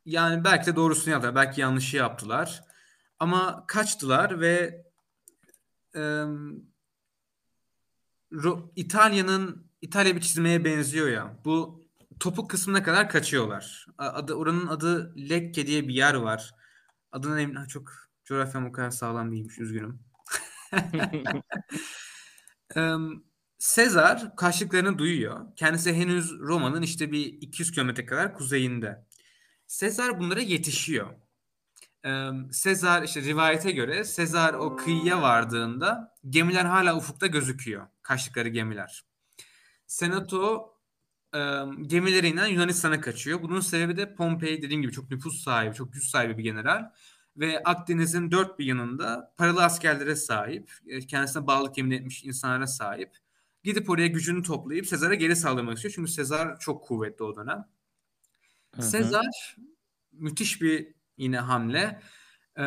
yani 0.04 0.44
belki 0.44 0.66
de 0.66 0.76
doğrusunu 0.76 1.12
yaptılar, 1.12 1.34
belki 1.34 1.60
yanlışı 1.60 1.96
yaptılar. 1.96 2.64
Ama 3.18 3.64
kaçtılar 3.66 4.40
ve 4.40 4.84
e, 5.96 6.24
İtalya'nın 8.76 9.70
İtalya 9.82 10.16
bir 10.16 10.20
çizmeye 10.20 10.64
benziyor 10.64 11.08
ya. 11.08 11.36
Bu 11.44 11.84
topuk 12.20 12.50
kısmına 12.50 12.82
kadar 12.82 13.08
kaçıyorlar. 13.08 13.86
Adı 13.98 14.34
oranın 14.34 14.66
adı 14.66 15.14
Lecce 15.16 15.66
diye 15.66 15.88
bir 15.88 15.94
yer 15.94 16.14
var. 16.14 16.54
Adını 17.12 17.40
emin 17.40 17.64
çok 17.64 17.92
coğrafyam 18.24 18.66
o 18.66 18.72
kadar 18.72 18.90
sağlam 18.90 19.32
değilmiş 19.32 19.58
üzgünüm. 19.58 20.00
Sezar 23.58 24.36
kaçtıklarını 24.36 24.98
duyuyor. 24.98 25.56
Kendisi 25.56 25.94
henüz 25.94 26.38
Roma'nın 26.38 26.82
işte 26.82 27.12
bir 27.12 27.26
200 27.26 27.70
kilometre 27.70 28.06
kadar 28.06 28.34
kuzeyinde. 28.34 29.06
Sezar 29.70 30.20
bunlara 30.20 30.40
yetişiyor. 30.40 31.06
Sezar 32.50 33.02
işte 33.02 33.22
rivayete 33.22 33.70
göre 33.70 34.04
Sezar 34.04 34.54
o 34.54 34.76
kıyıya 34.76 35.22
vardığında 35.22 36.16
gemiler 36.28 36.64
hala 36.64 36.96
ufukta 36.96 37.26
gözüküyor. 37.26 37.86
Kaçtıkları 38.02 38.48
gemiler. 38.48 39.04
Senato 39.86 40.74
gemileriyle 41.82 42.48
Yunanistan'a 42.48 43.00
kaçıyor. 43.00 43.42
Bunun 43.42 43.60
sebebi 43.60 43.96
de 43.96 44.14
Pompei 44.14 44.62
dediğim 44.62 44.82
gibi 44.82 44.92
çok 44.92 45.10
nüfus 45.10 45.42
sahibi, 45.42 45.74
çok 45.74 45.92
güç 45.92 46.04
sahibi 46.04 46.38
bir 46.38 46.42
general. 46.42 46.90
Ve 47.36 47.62
Akdeniz'in 47.64 48.30
dört 48.30 48.58
bir 48.58 48.64
yanında 48.66 49.34
paralı 49.36 49.64
askerlere 49.64 50.16
sahip, 50.16 50.72
e, 50.86 51.00
kendisine 51.00 51.46
bağlılık 51.46 51.78
yemin 51.78 51.90
etmiş 51.90 52.24
insanlara 52.24 52.66
sahip. 52.66 53.16
Gidip 53.64 53.90
oraya 53.90 54.06
gücünü 54.06 54.42
toplayıp 54.42 54.86
Sezar'a 54.86 55.14
geri 55.14 55.36
saldırmak 55.36 55.76
istiyor. 55.76 55.94
Çünkü 55.94 56.10
Sezar 56.10 56.58
çok 56.58 56.84
kuvvetli 56.84 57.24
o 57.24 57.36
dönem. 57.36 57.68
Hı 58.74 58.82
hı. 58.82 58.86
Sezar 58.86 59.56
müthiş 60.12 60.62
bir 60.62 60.94
yine 61.16 61.38
hamle. 61.38 62.02
E, 62.58 62.64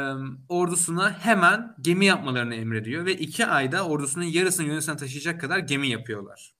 ordusuna 0.50 1.20
hemen 1.20 1.76
gemi 1.82 2.06
yapmalarını 2.06 2.56
emrediyor 2.56 3.06
ve 3.06 3.14
iki 3.14 3.46
ayda 3.46 3.88
ordusunun 3.88 4.26
yarısını 4.26 4.66
Yunanistan'a 4.66 4.98
taşıyacak 4.98 5.42
kadar 5.42 5.60
gemi 5.60 5.88
yapıyorlar. 5.88 6.54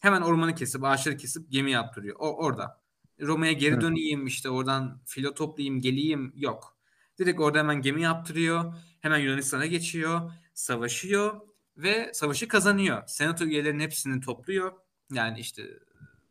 Hemen 0.00 0.22
ormanı 0.22 0.54
kesip, 0.54 0.84
ağaçları 0.84 1.16
kesip 1.16 1.50
gemi 1.50 1.70
yaptırıyor. 1.70 2.16
O 2.18 2.36
orada. 2.36 2.80
Roma'ya 3.20 3.52
geri 3.52 3.80
döneyim 3.80 4.26
işte 4.26 4.50
oradan 4.50 5.00
filo 5.06 5.34
toplayayım 5.34 5.80
geleyim 5.80 6.32
yok. 6.36 6.76
Direkt 7.18 7.40
orada 7.40 7.58
hemen 7.58 7.80
gemi 7.80 8.02
yaptırıyor. 8.02 8.74
Hemen 9.00 9.18
Yunanistan'a 9.18 9.66
geçiyor. 9.66 10.32
Savaşıyor 10.54 11.40
ve 11.76 12.10
savaşı 12.14 12.48
kazanıyor. 12.48 13.02
Senato 13.06 13.44
üyelerinin 13.44 13.82
hepsini 13.82 14.20
topluyor. 14.20 14.72
Yani 15.12 15.40
işte 15.40 15.62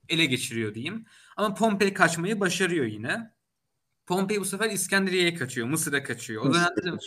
ele 0.09 0.25
geçiriyor 0.25 0.73
diyeyim. 0.73 1.05
Ama 1.37 1.53
Pompei 1.53 1.93
kaçmayı 1.93 2.39
başarıyor 2.39 2.85
yine. 2.85 3.35
Pompei 4.05 4.39
bu 4.39 4.45
sefer 4.45 4.69
İskenderiye'ye 4.69 5.33
kaçıyor. 5.33 5.67
Mısır'a 5.67 6.03
kaçıyor. 6.03 6.45
O 6.45 6.53
dönemde 6.53 6.83
de, 6.83 6.97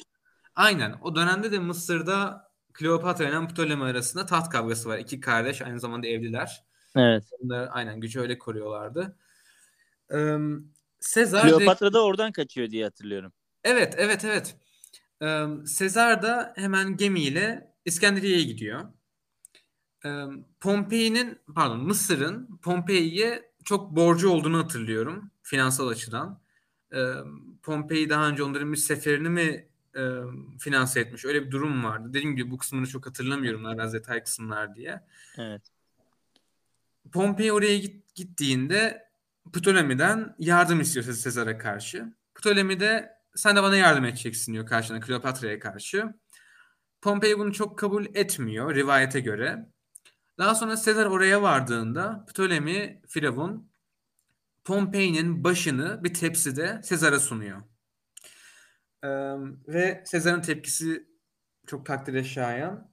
aynen. 0.54 0.94
O 1.02 1.16
dönemde 1.16 1.52
de 1.52 1.58
Mısır'da 1.58 2.48
Kleopatra 2.72 3.28
ile 3.28 3.48
Ptolemy 3.48 3.82
arasında 3.82 4.26
taht 4.26 4.48
kavgası 4.48 4.88
var. 4.88 4.98
İki 4.98 5.20
kardeş 5.20 5.62
aynı 5.62 5.80
zamanda 5.80 6.06
evliler. 6.06 6.64
Evet. 6.96 7.24
Onlar 7.30 7.68
aynen 7.72 8.00
gücü 8.00 8.20
öyle 8.20 8.38
koruyorlardı. 8.38 9.18
Ee, 10.14 10.36
Sezar 11.00 11.48
Kleopatra 11.48 11.92
da 11.92 12.04
oradan 12.04 12.32
kaçıyor 12.32 12.70
diye 12.70 12.84
hatırlıyorum. 12.84 13.32
Evet, 13.64 13.94
evet, 13.98 14.24
evet. 14.24 14.56
Ee, 15.22 15.46
Sezar 15.66 16.22
da 16.22 16.52
hemen 16.56 16.96
gemiyle 16.96 17.74
İskenderiye'ye 17.84 18.44
gidiyor. 18.44 18.92
Pompei'nin, 20.60 21.38
pardon 21.54 21.84
Mısır'ın 21.84 22.58
Pompei'ye 22.62 23.52
çok 23.64 23.96
borcu 23.96 24.28
olduğunu 24.28 24.58
hatırlıyorum 24.58 25.30
finansal 25.42 25.88
açıdan. 25.88 26.40
Pompei 27.62 28.10
daha 28.10 28.28
önce 28.28 28.42
onların 28.42 28.72
bir 28.72 28.76
seferini 28.76 29.28
mi 29.28 29.68
finanse 30.58 31.00
etmiş. 31.00 31.24
Öyle 31.24 31.46
bir 31.46 31.50
durum 31.50 31.84
vardı. 31.84 32.08
Dediğim 32.08 32.36
gibi 32.36 32.50
bu 32.50 32.58
kısmını 32.58 32.86
çok 32.86 33.06
hatırlamıyorum. 33.06 33.64
Biraz 33.74 33.94
detay 33.94 34.24
kısımlar 34.24 34.74
diye. 34.74 35.00
Evet. 35.38 35.62
Pompei 37.12 37.52
oraya 37.52 37.78
git, 37.78 38.14
gittiğinde 38.14 39.08
Ptolemy'den 39.52 40.34
yardım 40.38 40.80
istiyor 40.80 41.04
Sezar'a 41.04 41.58
karşı. 41.58 42.12
Ptolemy 42.34 42.80
de 42.80 43.18
sen 43.34 43.56
de 43.56 43.62
bana 43.62 43.76
yardım 43.76 44.04
edeceksin 44.04 44.52
diyor 44.52 44.66
karşına 44.66 45.00
Kleopatra'ya 45.00 45.58
karşı. 45.58 46.14
Pompei 47.02 47.38
bunu 47.38 47.52
çok 47.52 47.78
kabul 47.78 48.06
etmiyor 48.14 48.74
rivayete 48.74 49.20
göre. 49.20 49.68
Daha 50.38 50.54
sonra 50.54 50.76
Sezar 50.76 51.06
oraya 51.06 51.42
vardığında 51.42 52.24
Ptolemy, 52.28 53.00
Firavun 53.08 53.70
Pompei'nin 54.64 55.44
başını 55.44 56.04
bir 56.04 56.14
tepside 56.14 56.80
Sezar'a 56.82 57.20
sunuyor. 57.20 57.62
Ee, 59.02 59.08
ve 59.68 60.02
Sezar'ın 60.06 60.40
tepkisi 60.40 61.08
çok 61.66 61.86
takdire 61.86 62.24
şayan. 62.24 62.90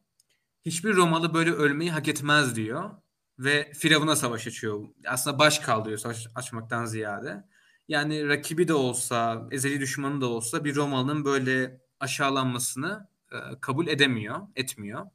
Hiçbir 0.65 0.95
Romalı 0.95 1.33
böyle 1.33 1.51
ölmeyi 1.51 1.91
hak 1.91 2.07
etmez 2.07 2.55
diyor. 2.55 2.91
Ve 3.39 3.71
Firavun'a 3.73 4.15
savaş 4.15 4.47
açıyor. 4.47 4.87
Aslında 5.07 5.39
baş 5.39 5.59
kaldırıyor 5.59 5.99
savaş 5.99 6.27
açmaktan 6.35 6.85
ziyade. 6.85 7.43
Yani 7.87 8.27
rakibi 8.27 8.67
de 8.67 8.73
olsa, 8.73 9.47
ezeli 9.51 9.79
düşmanı 9.79 10.21
da 10.21 10.27
olsa 10.27 10.65
bir 10.65 10.75
Romalı'nın 10.75 11.25
böyle 11.25 11.81
aşağılanmasını 11.99 13.07
e, 13.31 13.37
kabul 13.61 13.87
edemiyor, 13.87 14.39
etmiyor. 14.55 15.05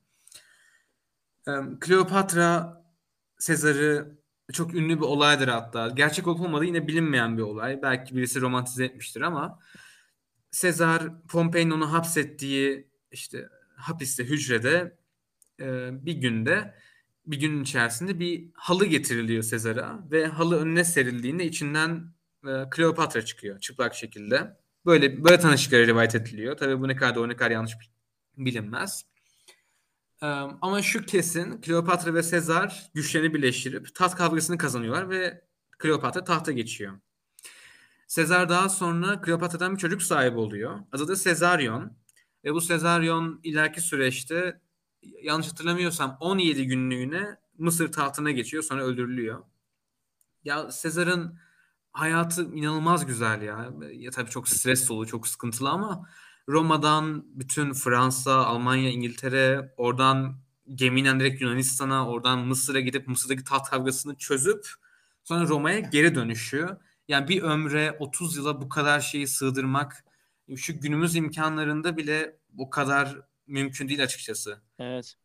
Kleopatra 1.80 2.82
Sezar'ı 3.38 4.18
çok 4.52 4.74
ünlü 4.74 4.96
bir 4.96 5.04
olaydır 5.04 5.48
hatta. 5.48 5.88
Gerçek 5.88 6.26
olup 6.26 6.40
olmadığı 6.40 6.64
yine 6.64 6.88
bilinmeyen 6.88 7.38
bir 7.38 7.42
olay. 7.42 7.82
Belki 7.82 8.16
birisi 8.16 8.40
romantize 8.40 8.84
etmiştir 8.84 9.20
ama 9.20 9.58
Sezar 10.50 11.22
Pompei'nin 11.28 11.70
onu 11.70 11.92
hapsettiği 11.92 12.88
işte 13.10 13.48
hapiste 13.76 14.24
hücrede 14.24 14.96
e, 15.60 15.90
bir 16.06 16.12
günde 16.12 16.74
bir 17.26 17.40
günün 17.40 17.62
içerisinde 17.62 18.18
bir 18.18 18.50
halı 18.54 18.86
getiriliyor 18.86 19.42
Sezar'a 19.42 20.10
ve 20.10 20.26
halı 20.26 20.60
önüne 20.60 20.84
serildiğinde 20.84 21.44
içinden 21.44 22.12
e, 22.46 22.70
Kleopatra 22.70 23.24
çıkıyor 23.24 23.60
çıplak 23.60 23.94
şekilde. 23.94 24.56
Böyle 24.86 25.24
böyle 25.24 25.38
tanışıkları 25.38 25.86
rivayet 25.86 26.14
ediliyor. 26.14 26.56
Tabii 26.56 26.80
bu 26.80 26.88
ne 26.88 26.96
kadar 26.96 27.14
doğru 27.14 27.28
ne 27.28 27.36
kadar 27.36 27.50
yanlış 27.50 27.74
bilinmez. 28.36 29.04
Ama 30.20 30.82
şu 30.82 31.06
kesin 31.06 31.60
Kleopatra 31.60 32.14
ve 32.14 32.22
Sezar 32.22 32.90
güçlerini 32.94 33.34
birleştirip 33.34 33.94
taht 33.94 34.14
kavgasını 34.14 34.58
kazanıyorlar 34.58 35.10
ve 35.10 35.44
Kleopatra 35.78 36.24
tahta 36.24 36.52
geçiyor. 36.52 37.00
Sezar 38.06 38.48
daha 38.48 38.68
sonra 38.68 39.20
Kleopatra'dan 39.20 39.72
bir 39.74 39.78
çocuk 39.78 40.02
sahibi 40.02 40.38
oluyor. 40.38 40.78
Adı 40.92 41.08
da 41.08 41.16
Sezaryon. 41.16 41.92
Ve 42.44 42.54
bu 42.54 42.60
Sezaryon 42.60 43.40
ileriki 43.42 43.80
süreçte 43.80 44.60
yanlış 45.02 45.48
hatırlamıyorsam 45.48 46.16
17 46.20 46.66
günlüğüne 46.66 47.40
Mısır 47.58 47.92
tahtına 47.92 48.30
geçiyor 48.30 48.62
sonra 48.62 48.84
öldürülüyor. 48.84 49.44
Ya 50.44 50.70
Sezar'ın 50.70 51.38
hayatı 51.92 52.42
inanılmaz 52.44 53.06
güzel 53.06 53.42
ya. 53.42 53.70
Ya 53.92 54.10
tabii 54.10 54.30
çok 54.30 54.48
stres 54.48 54.88
dolu, 54.88 55.06
çok 55.06 55.28
sıkıntılı 55.28 55.68
ama 55.70 56.08
Roma'dan 56.48 57.24
bütün 57.34 57.72
Fransa, 57.72 58.46
Almanya, 58.46 58.90
İngiltere, 58.90 59.74
oradan 59.76 60.36
gemiyle 60.74 61.20
direkt 61.20 61.42
Yunanistan'a, 61.42 62.08
oradan 62.08 62.38
Mısır'a 62.38 62.80
gidip 62.80 63.08
Mısır'daki 63.08 63.44
taht 63.44 63.70
kavgasını 63.70 64.16
çözüp 64.16 64.66
sonra 65.24 65.48
Roma'ya 65.48 65.78
geri 65.78 66.14
dönüşü. 66.14 66.68
Yani 67.08 67.28
bir 67.28 67.42
ömre 67.42 67.96
30 67.98 68.36
yıla 68.36 68.62
bu 68.62 68.68
kadar 68.68 69.00
şeyi 69.00 69.26
sığdırmak 69.26 70.04
şu 70.56 70.80
günümüz 70.80 71.16
imkanlarında 71.16 71.96
bile 71.96 72.36
bu 72.52 72.70
kadar 72.70 73.20
mümkün 73.46 73.88
değil 73.88 74.02
açıkçası. 74.02 74.62
Evet. 74.78 75.16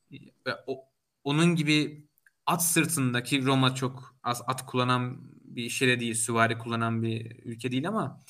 O, 0.68 0.86
onun 1.24 1.56
gibi 1.56 2.06
at 2.46 2.66
sırtındaki 2.66 3.46
Roma 3.46 3.76
çok 3.76 4.16
az 4.24 4.42
at 4.48 4.66
kullanan 4.66 5.18
bir 5.44 5.70
şere 5.70 6.00
değil, 6.00 6.14
süvari 6.14 6.58
kullanan 6.58 7.04
bir 7.04 7.44
ülke 7.44 7.72
değil 7.72 7.88
ama 7.88 8.24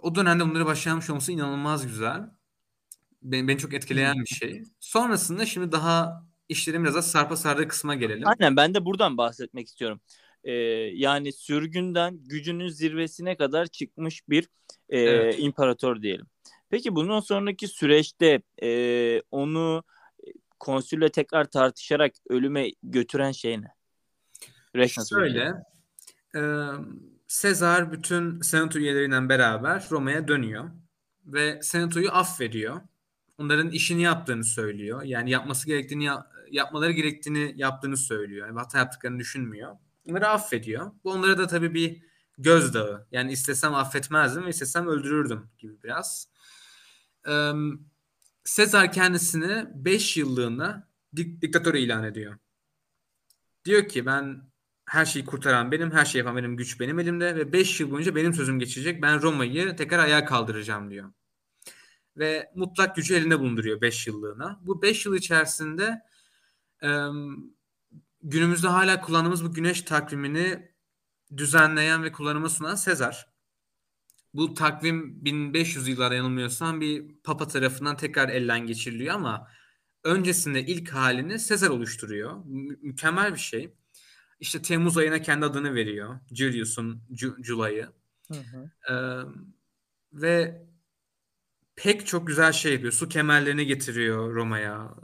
o 0.00 0.14
dönemde 0.14 0.44
bunları 0.44 0.66
başarmış 0.66 1.10
olması 1.10 1.32
inanılmaz 1.32 1.86
güzel. 1.86 2.30
Beni, 3.22 3.48
beni 3.48 3.58
çok 3.58 3.74
etkileyen 3.74 4.20
bir 4.20 4.34
şey. 4.34 4.62
Sonrasında 4.80 5.46
şimdi 5.46 5.72
daha 5.72 6.26
işlerin 6.48 6.82
biraz 6.82 6.94
daha 6.94 7.02
sarpa 7.02 7.36
sardığı 7.36 7.68
kısma 7.68 7.94
gelelim. 7.94 8.26
Aynen 8.26 8.56
ben 8.56 8.74
de 8.74 8.84
buradan 8.84 9.16
bahsetmek 9.16 9.66
istiyorum. 9.66 10.00
e, 10.44 10.52
yani 10.94 11.32
sürgünden 11.32 12.18
gücünün 12.24 12.68
zirvesine 12.68 13.36
kadar 13.36 13.66
çıkmış 13.66 14.28
bir 14.28 14.48
e, 14.88 14.98
Evet. 15.00 15.34
imparator 15.38 16.02
diyelim. 16.02 16.26
Peki 16.70 16.94
bundan 16.94 17.20
sonraki 17.20 17.68
süreçte 17.68 18.42
e, 18.62 19.22
onu 19.30 19.84
konsülle 20.58 21.08
tekrar 21.08 21.44
tartışarak 21.44 22.12
ölüme 22.28 22.70
götüren 22.82 23.32
şey 23.32 23.60
ne? 23.60 23.74
Şöyle, 25.08 25.54
e, 26.34 26.40
Sezar 27.32 27.92
bütün 27.92 28.40
senato 28.40 28.78
üyeleriyle 28.78 29.28
beraber 29.28 29.86
Roma'ya 29.90 30.28
dönüyor 30.28 30.70
ve 31.26 31.62
senatoyu 31.62 32.10
affediyor. 32.10 32.80
Onların 33.38 33.70
işini 33.70 34.02
yaptığını 34.02 34.44
söylüyor. 34.44 35.02
Yani 35.02 35.30
yapması 35.30 35.66
gerektiğini 35.66 36.04
ya- 36.04 36.30
yapmaları 36.50 36.92
gerektiğini 36.92 37.52
yaptığını 37.56 37.96
söylüyor. 37.96 38.46
Yani 38.46 38.58
hata 38.58 38.78
yaptıklarını 38.78 39.18
düşünmüyor. 39.18 39.76
Onları 40.08 40.28
affediyor. 40.28 40.92
Bu 41.04 41.12
onlara 41.12 41.38
da 41.38 41.46
tabii 41.46 41.74
bir 41.74 42.02
gözdağı. 42.38 43.06
Yani 43.12 43.32
istesem 43.32 43.74
affetmezdim 43.74 44.44
ve 44.44 44.50
istesem 44.50 44.86
öldürürdüm 44.86 45.50
gibi 45.58 45.82
biraz. 45.82 46.28
Ee, 47.28 47.52
Sezar 48.44 48.92
kendisini 48.92 49.66
5 49.74 50.16
yıllığına 50.16 50.88
dik- 51.16 51.40
diktatör 51.42 51.74
ilan 51.74 52.04
ediyor. 52.04 52.38
Diyor 53.64 53.88
ki 53.88 54.06
ben 54.06 54.51
her 54.86 55.04
şeyi 55.04 55.24
kurtaran 55.24 55.72
benim, 55.72 55.90
her 55.90 56.04
şeyi 56.04 56.18
yapan 56.18 56.36
benim, 56.36 56.56
güç 56.56 56.80
benim 56.80 56.98
elimde 56.98 57.36
ve 57.36 57.52
5 57.52 57.80
yıl 57.80 57.90
boyunca 57.90 58.14
benim 58.14 58.34
sözüm 58.34 58.58
geçecek. 58.58 59.02
Ben 59.02 59.22
Roma'yı 59.22 59.76
tekrar 59.76 59.98
ayağa 59.98 60.24
kaldıracağım 60.24 60.90
diyor. 60.90 61.12
Ve 62.16 62.52
mutlak 62.54 62.96
gücü 62.96 63.14
elinde 63.14 63.40
bulunduruyor 63.40 63.80
5 63.80 64.06
yıllığına. 64.06 64.60
Bu 64.62 64.82
5 64.82 65.06
yıl 65.06 65.14
içerisinde 65.14 66.02
günümüzde 68.22 68.68
hala 68.68 69.00
kullandığımız 69.00 69.44
bu 69.44 69.52
güneş 69.52 69.82
takvimini 69.82 70.72
düzenleyen 71.36 72.02
ve 72.02 72.12
kullanıma 72.12 72.48
sunan 72.48 72.74
Sezar. 72.74 73.32
Bu 74.34 74.54
takvim 74.54 75.24
1500 75.24 75.88
yıllara 75.88 76.14
yanılmıyorsam 76.14 76.80
bir 76.80 77.14
papa 77.24 77.48
tarafından 77.48 77.96
tekrar 77.96 78.28
elden 78.28 78.66
geçiriliyor 78.66 79.14
ama 79.14 79.48
öncesinde 80.04 80.66
ilk 80.66 80.90
halini 80.90 81.38
Sezar 81.38 81.68
oluşturuyor. 81.68 82.44
Mü- 82.44 82.78
mükemmel 82.82 83.34
bir 83.34 83.40
şey. 83.40 83.74
İşte 84.42 84.62
Temmuz 84.62 84.98
ayına 84.98 85.22
kendi 85.22 85.46
adını 85.46 85.74
veriyor. 85.74 86.20
Julius'un 86.32 87.02
Ju-. 87.10 87.42
Ee, 88.90 88.94
ve 90.12 90.66
pek 91.76 92.06
çok 92.06 92.26
güzel 92.26 92.52
şey 92.52 92.72
yapıyor. 92.72 92.92
Su 92.92 93.08
kemerlerini 93.08 93.66
getiriyor 93.66 94.34
Roma'ya. 94.34 94.94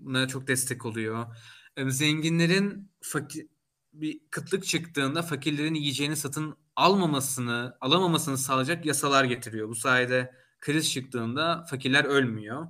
Bunlara 0.00 0.28
çok 0.28 0.46
destek 0.46 0.86
oluyor. 0.86 1.36
Ee, 1.76 1.90
zenginlerin 1.90 2.90
fakir 3.00 3.46
bir 3.92 4.20
kıtlık 4.30 4.64
çıktığında 4.64 5.22
fakirlerin 5.22 5.74
yiyeceğini 5.74 6.16
satın 6.16 6.56
almamasını, 6.76 7.76
alamamasını 7.80 8.38
sağlayacak 8.38 8.86
yasalar 8.86 9.24
getiriyor. 9.24 9.68
Bu 9.68 9.74
sayede 9.74 10.34
kriz 10.60 10.92
çıktığında 10.92 11.64
fakirler 11.70 12.04
ölmüyor. 12.04 12.66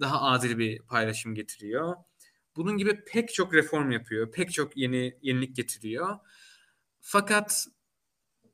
Daha 0.00 0.22
adil 0.22 0.58
bir 0.58 0.78
paylaşım 0.78 1.34
getiriyor. 1.34 1.94
Bunun 2.56 2.76
gibi 2.78 3.04
pek 3.04 3.34
çok 3.34 3.54
reform 3.54 3.90
yapıyor. 3.90 4.32
Pek 4.32 4.52
çok 4.52 4.76
yeni 4.76 5.18
yenilik 5.22 5.56
getiriyor. 5.56 6.16
Fakat 7.00 7.66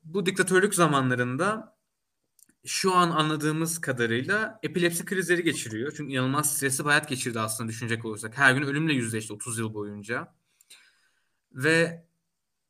bu 0.03 0.25
diktatörlük 0.25 0.75
zamanlarında 0.75 1.77
şu 2.65 2.95
an 2.95 3.11
anladığımız 3.11 3.81
kadarıyla 3.81 4.59
epilepsi 4.63 5.05
krizleri 5.05 5.43
geçiriyor. 5.43 5.93
Çünkü 5.97 6.13
inanılmaz 6.13 6.55
stresli 6.57 6.83
bir 6.83 6.89
hayat 6.89 7.09
geçirdi 7.09 7.39
aslında 7.39 7.69
düşünecek 7.69 8.05
olursak. 8.05 8.37
Her 8.37 8.53
gün 8.53 8.61
ölümle 8.61 8.93
yüzleşti 8.93 9.33
30 9.33 9.59
yıl 9.59 9.73
boyunca. 9.73 10.33
Ve 11.51 12.05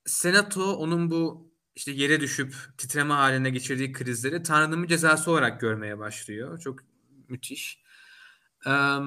Senato 0.06 0.74
onun 0.76 1.12
bu 1.12 1.52
işte 1.76 1.92
yere 1.92 2.22
düşüp 2.22 2.56
titreme 2.78 3.14
haline 3.14 3.50
geçirdiği 3.50 3.92
krizleri 3.92 4.44
Tanrı'nın 4.44 4.88
cezası 4.88 5.32
olarak 5.32 5.62
görmeye 5.62 6.00
başlıyor. 6.00 6.60
Çok 6.60 6.80
müthiş. 7.28 7.84
Eee, 8.66 9.00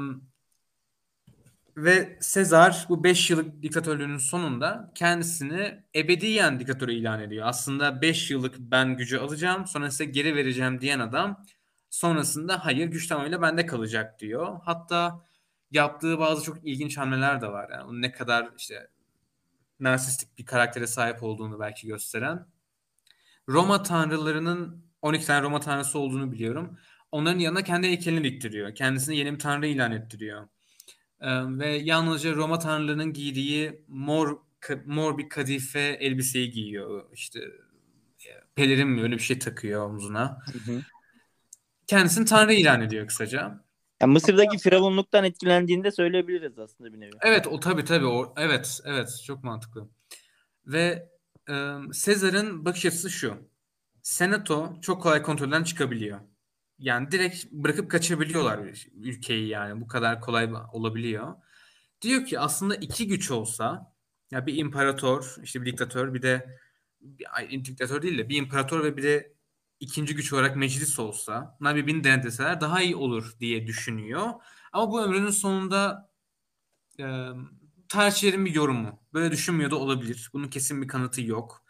ve 1.77 2.19
Sezar 2.21 2.87
bu 2.89 3.05
5 3.05 3.31
yıllık 3.31 3.63
diktatörlüğünün 3.63 4.19
sonunda 4.19 4.93
kendisini 4.95 5.85
ebediyen 5.97 6.61
diktatörü 6.61 6.93
ilan 6.93 7.21
ediyor. 7.21 7.47
Aslında 7.47 8.03
5 8.03 8.31
yıllık 8.31 8.59
ben 8.59 8.97
gücü 8.97 9.19
alacağım 9.19 9.67
sonra 9.67 9.91
size 9.91 10.05
geri 10.05 10.37
vereceğim 10.37 10.81
diyen 10.81 10.99
adam 10.99 11.45
sonrasında 11.91 12.65
hayır 12.65 12.87
güç 12.87 13.07
tamamıyla 13.07 13.43
bende 13.43 13.67
kalacak 13.67 14.21
diyor. 14.21 14.61
Hatta 14.65 15.25
yaptığı 15.71 16.19
bazı 16.19 16.43
çok 16.45 16.59
ilginç 16.65 16.99
hamleler 16.99 17.41
de 17.41 17.49
var. 17.49 17.71
Yani 17.71 18.03
ne 18.03 18.13
kadar 18.13 18.49
işte 18.59 18.89
narsistik 19.81 20.39
bir 20.39 20.47
karaktere 20.47 20.87
sahip 20.87 21.23
olduğunu 21.23 21.61
belki 21.61 21.87
gösteren. 21.87 22.47
Roma 23.49 23.83
tanrılarının 23.83 24.85
12 25.03 25.27
tane 25.27 25.43
Roma 25.43 25.61
tanrısı 25.61 25.99
olduğunu 25.99 26.33
biliyorum. 26.33 26.79
Onların 27.13 27.39
yanına 27.39 27.63
kendi 27.63 27.87
heykelini 27.87 28.25
diktiriyor. 28.25 28.75
Kendisini 28.75 29.17
yeni 29.17 29.35
bir 29.35 29.39
tanrı 29.39 29.67
ilan 29.67 29.93
ettiriyor. 29.93 30.49
Ee, 31.21 31.59
ve 31.59 31.69
yalnızca 31.69 32.35
Roma 32.35 32.59
tanrılarının 32.59 33.13
giydiği 33.13 33.85
mor 33.89 34.39
mor 34.85 35.19
bir 35.19 35.29
kadife 35.29 35.81
elbiseyi 35.81 36.51
giyiyor. 36.51 37.05
İşte 37.13 37.41
e, 38.27 38.31
pelerin 38.55 38.89
mi 38.89 39.03
öyle 39.03 39.15
bir 39.15 39.23
şey 39.23 39.39
takıyor 39.39 39.87
omzuna. 39.87 40.39
Hı 40.53 40.73
hı. 40.73 40.81
Kendisini 41.87 42.25
tanrı 42.25 42.55
ilan 42.55 42.81
ediyor 42.81 43.07
kısaca. 43.07 43.65
Yani 44.03 44.13
Mısır'daki 44.13 44.59
firavunluktan 44.59 45.25
etkilendiğini 45.25 45.85
de 45.85 45.91
söyleyebiliriz 45.91 46.59
aslında 46.59 46.93
bir 46.93 47.01
nevi. 47.01 47.11
Evet 47.23 47.47
o 47.47 47.61
tabii 47.61 47.85
tabii 47.85 48.07
o 48.07 48.35
evet 48.37 48.81
evet 48.85 49.23
çok 49.27 49.45
mantıklı. 49.45 49.89
Ve 50.67 51.09
e, 51.51 51.55
Sezar'ın 51.93 52.65
bakış 52.65 52.87
açısı 52.87 53.11
şu. 53.11 53.37
Senato 54.03 54.81
çok 54.81 55.03
kolay 55.03 55.23
kontrolden 55.23 55.65
çıkabiliyor. 55.65 56.21
Yani 56.79 57.11
direkt 57.11 57.53
bırakıp 57.53 57.91
kaçabiliyorlar 57.91 58.61
ülkeyi 58.95 59.49
yani 59.49 59.81
bu 59.81 59.87
kadar 59.89 60.21
kolay 60.21 60.53
olabiliyor. 60.73 61.35
Diyor 62.03 62.27
ki 62.27 62.41
aslında 62.41 62.75
iki 62.77 63.09
güç 63.09 63.31
olsa 63.31 63.95
ya 64.31 64.47
bir 64.47 64.57
imparator 64.57 65.37
işte 65.43 65.63
bir 65.63 65.67
diktatör 65.67 66.15
bir 66.15 66.23
de 66.23 66.59
bir, 67.01 67.65
diktatör 67.65 68.03
değil 68.03 68.19
de 68.19 68.29
bir 68.29 68.37
imparator 68.37 68.85
ve 68.85 68.97
bir 68.97 69.03
de 69.03 69.35
ikinci 69.81 70.15
güç 70.15 70.33
olarak 70.33 70.57
meclis 70.57 70.99
olsa 70.99 71.57
bunlar 71.61 71.77
birbirini 71.77 72.05
denetleseler 72.05 72.61
daha 72.61 72.83
iyi 72.83 72.97
olur 72.97 73.33
diye 73.41 73.67
düşünüyor. 73.67 74.33
Ama 74.73 74.91
bu 74.93 75.03
ömrünün 75.03 75.31
sonunda 75.31 76.11
e, 77.01 77.29
tarihçilerin 77.89 78.45
bir 78.45 78.55
yorumu. 78.55 79.01
Böyle 79.15 79.31
düşünmüyor 79.31 79.71
da 79.71 79.77
olabilir. 79.77 80.31
Bunun 80.33 80.49
kesin 80.49 80.83
bir 80.83 80.89
kanıtı 80.89 81.23
yok. 81.23 81.65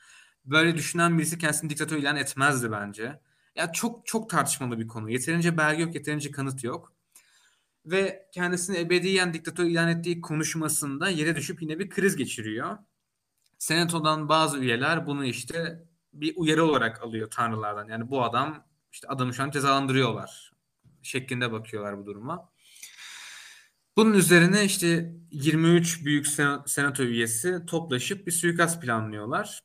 Böyle 0.44 0.76
düşünen 0.76 1.18
birisi 1.18 1.38
kendisini 1.38 1.70
diktatör 1.70 1.96
ilan 1.96 2.16
etmezdi 2.16 2.72
bence. 2.72 3.20
Ya 3.56 3.72
çok 3.72 4.06
çok 4.06 4.30
tartışmalı 4.30 4.78
bir 4.78 4.88
konu. 4.88 5.10
Yeterince 5.10 5.56
belge 5.56 5.82
yok, 5.82 5.94
yeterince 5.94 6.30
kanıt 6.30 6.64
yok. 6.64 6.92
Ve 7.86 8.28
kendisini 8.32 8.78
ebediyen 8.78 9.34
diktatör 9.34 9.64
ilan 9.64 9.88
ettiği 9.88 10.20
konuşmasında 10.20 11.08
yere 11.08 11.36
düşüp 11.36 11.62
yine 11.62 11.78
bir 11.78 11.90
kriz 11.90 12.16
geçiriyor. 12.16 12.78
Senato'dan 13.58 14.28
bazı 14.28 14.58
üyeler 14.58 15.06
bunu 15.06 15.24
işte 15.24 15.84
bir 16.12 16.32
uyarı 16.36 16.64
olarak 16.64 17.02
alıyor 17.02 17.30
tanrılardan. 17.30 17.88
Yani 17.88 18.10
bu 18.10 18.24
adam 18.24 18.66
işte 18.92 19.08
adamı 19.08 19.34
şu 19.34 19.42
an 19.42 19.50
cezalandırıyorlar 19.50 20.52
şeklinde 21.02 21.52
bakıyorlar 21.52 21.98
bu 21.98 22.06
duruma. 22.06 22.50
Bunun 23.96 24.14
üzerine 24.14 24.64
işte 24.64 25.14
23 25.30 26.04
büyük 26.04 26.26
senato 26.66 27.02
üyesi 27.02 27.66
toplaşıp 27.66 28.26
bir 28.26 28.32
suikast 28.32 28.82
planlıyorlar. 28.82 29.60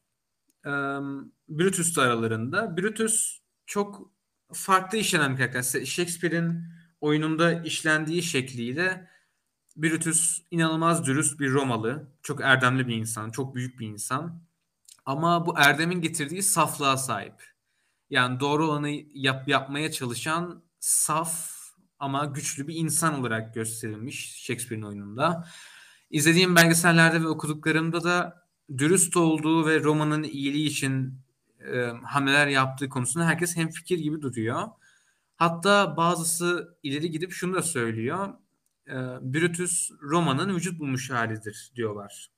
Brutus 1.50 1.98
aralarında. 1.98 2.78
Brutus 2.78 3.39
çok 3.70 4.12
farklı 4.54 4.98
işlenen 4.98 5.32
bir 5.32 5.38
karakter. 5.38 5.86
Shakespeare'in 5.86 6.64
oyununda 7.02 7.64
işlendiği 7.64 8.24
şekliyle 8.24 9.10
Brutus 9.76 10.42
inanılmaz 10.52 11.06
dürüst 11.06 11.40
bir 11.40 11.52
Romalı. 11.52 12.08
Çok 12.24 12.42
erdemli 12.42 12.88
bir 12.88 12.96
insan. 12.96 13.30
Çok 13.30 13.56
büyük 13.56 13.80
bir 13.80 13.88
insan. 13.88 14.42
Ama 15.06 15.46
bu 15.46 15.54
erdemin 15.58 16.02
getirdiği 16.02 16.44
saflığa 16.44 16.98
sahip. 16.98 17.34
Yani 18.10 18.40
doğru 18.40 18.68
olanı 18.68 18.90
yap, 19.14 19.48
yapmaya 19.48 19.92
çalışan 19.92 20.64
saf 20.80 21.60
ama 22.00 22.26
güçlü 22.26 22.68
bir 22.68 22.76
insan 22.76 23.20
olarak 23.20 23.54
gösterilmiş 23.54 24.44
Shakespeare'in 24.46 24.86
oyununda. 24.86 25.48
İzlediğim 26.10 26.56
belgesellerde 26.56 27.22
ve 27.22 27.28
okuduklarımda 27.28 28.04
da 28.04 28.48
dürüst 28.78 29.18
olduğu 29.18 29.68
ve 29.68 29.84
romanın 29.84 30.24
iyiliği 30.24 30.68
için 30.68 31.22
e, 31.60 31.80
hamleler 32.04 32.48
yaptığı 32.48 32.90
konusunda 32.90 33.26
herkes 33.26 33.58
hemfikir 33.58 34.00
gibi 34.00 34.22
duruyor. 34.22 34.68
Hatta 35.38 35.98
bazısı 35.98 36.78
ileri 36.84 37.12
gidip 37.12 37.32
şunu 37.32 37.56
da 37.56 37.62
söylüyor. 37.62 38.34
E, 38.88 38.94
Brutus 39.22 39.92
Roma'nın 40.02 40.56
vücut 40.56 40.80
bulmuş 40.80 41.10
halidir 41.10 41.72
diyorlar. 41.76 42.30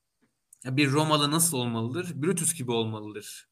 Bir 0.65 0.91
Romalı 0.91 1.31
nasıl 1.31 1.57
olmalıdır? 1.57 2.11
Brutus 2.15 2.53
gibi 2.53 2.71
olmalıdır. 2.71 3.47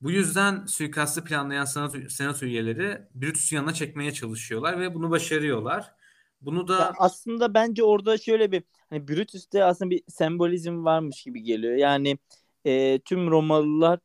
Bu 0.00 0.10
yüzden 0.10 0.66
suikastı 0.66 1.24
planlayan 1.24 1.64
senato, 1.64 1.98
senato 2.08 2.46
üyeleri 2.46 3.02
Brutus'u 3.14 3.54
yanına 3.54 3.74
çekmeye 3.74 4.12
çalışıyorlar 4.12 4.80
ve 4.80 4.94
bunu 4.94 5.10
başarıyorlar. 5.10 5.92
Bunu 6.40 6.68
da 6.68 6.78
ya 6.78 6.92
aslında 6.98 7.54
bence 7.54 7.82
orada 7.84 8.18
şöyle 8.18 8.52
bir 8.52 8.62
hani 8.90 9.08
Brutus'te 9.08 9.64
aslında 9.64 9.90
bir 9.90 10.02
sembolizm 10.08 10.84
varmış 10.84 11.22
gibi 11.22 11.42
geliyor. 11.42 11.74
Yani 11.74 12.18
e, 12.64 13.00
tüm 13.04 13.30
Romalılar 13.30 13.98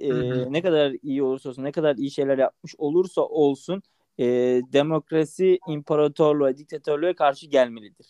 e, 0.00 0.52
ne 0.52 0.62
kadar 0.62 0.92
iyi 1.02 1.22
olursa 1.22 1.48
olsun, 1.48 1.64
ne 1.64 1.72
kadar 1.72 1.96
iyi 1.96 2.10
şeyler 2.10 2.38
yapmış 2.38 2.74
olursa 2.78 3.20
olsun 3.20 3.82
e, 4.18 4.26
demokrasi, 4.72 5.58
imparatorluğa, 5.68 6.56
diktatörlüğe 6.56 7.14
karşı 7.14 7.46
gelmelidir. 7.46 8.06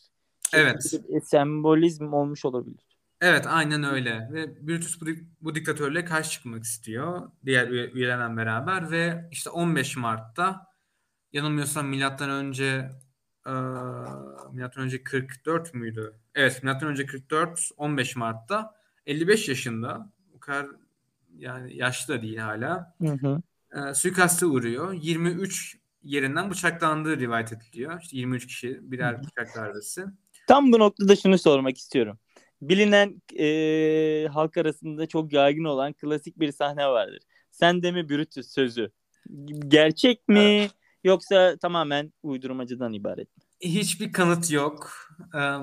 Evet. 0.53 1.01
Bir 1.09 1.21
sembolizm 1.21 2.13
olmuş 2.13 2.45
olabilir. 2.45 2.91
Evet 3.21 3.47
aynen 3.49 3.85
öyle 3.85 4.29
ve 4.33 4.69
Brutus 4.69 5.01
bu, 5.01 5.05
bu 5.41 5.55
diktatörlüğe 5.55 6.05
karşı 6.05 6.31
çıkmak 6.31 6.65
istiyor 6.65 7.31
diğer 7.45 7.69
üyelerle 7.69 8.37
beraber 8.37 8.91
ve 8.91 9.29
işte 9.31 9.51
15 9.51 9.97
Mart'ta 9.97 10.67
yanılmıyorsam 11.33 11.89
milattan 11.89 12.31
önce 12.31 12.91
e, 13.47 13.53
milattan 14.53 14.85
önce 14.85 15.03
44 15.03 15.75
müydü? 15.75 16.15
Evet 16.35 16.63
milattan 16.63 16.89
önce 16.89 17.07
44 17.07 17.71
15 17.77 18.17
Mart'ta 18.17 18.75
55 19.07 19.49
yaşında 19.49 20.13
bu 20.35 20.41
kadar 20.41 20.67
yani 21.37 21.77
yaşlı 21.77 22.15
da 22.15 22.23
değil 22.23 22.39
hala. 22.39 22.95
Hı 23.01 23.13
hı. 23.13 23.43
E, 23.75 23.95
suikaste 23.95 24.47
uğruyor. 24.47 24.93
23 24.93 25.77
yerinden 26.03 26.51
bıçaklandığı 26.51 27.19
rivayet 27.19 27.53
ediliyor. 27.53 28.01
İşte 28.03 28.17
23 28.17 28.47
kişi 28.47 28.79
birer 28.83 29.15
hı 29.15 29.23
bıçak 29.23 29.57
darbesi. 29.57 30.05
Tam 30.47 30.73
bu 30.73 30.79
noktada 30.79 31.17
şunu 31.17 31.39
sormak 31.39 31.79
istiyorum. 31.79 32.19
Bilinen 32.63 33.23
e, 33.39 34.29
halk 34.29 34.57
arasında 34.57 35.07
çok 35.07 35.33
yaygın 35.33 35.65
olan 35.65 35.93
klasik 35.93 36.41
bir 36.41 36.53
sahne 36.53 36.87
vardır. 36.87 37.21
Sen 37.51 37.83
de 37.83 37.93
mi 37.93 38.09
Brutus 38.09 38.49
sözü. 38.49 38.91
Gerçek 39.69 40.29
mi 40.29 40.41
evet. 40.41 40.71
yoksa 41.05 41.57
tamamen 41.57 42.13
uydurmacıdan 42.23 42.93
ibaret 42.93 43.37
mi? 43.37 43.43
Hiçbir 43.61 44.13
kanıt 44.13 44.51
yok. 44.51 44.93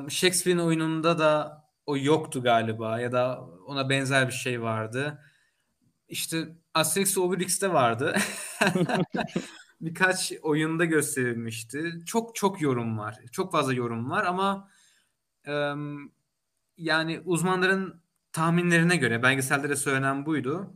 Shakespeare'in 0.10 0.58
oyununda 0.58 1.20
da 1.20 1.64
o 1.86 1.98
yoktu 1.98 2.44
galiba 2.44 3.00
ya 3.00 3.12
da 3.12 3.42
ona 3.68 3.90
benzer 3.90 4.28
bir 4.28 4.34
şey 4.34 4.62
vardı. 4.62 5.20
İşte 6.08 6.56
Asterix 6.74 7.18
Obelix'te 7.18 7.74
vardı. 7.74 8.16
Birkaç 9.82 10.34
oyunda 10.42 10.86
gösterilmişti. 10.86 11.94
Çok 12.06 12.36
çok 12.36 12.62
yorum 12.62 12.98
var. 12.98 13.20
Çok 13.32 13.52
fazla 13.52 13.74
yorum 13.74 14.10
var 14.10 14.26
ama 14.26 14.70
yani 16.78 17.22
uzmanların 17.26 18.02
tahminlerine 18.32 18.96
göre 18.96 19.24
belgesellere 19.24 19.76
söylenen 19.76 20.26
buydu. 20.26 20.74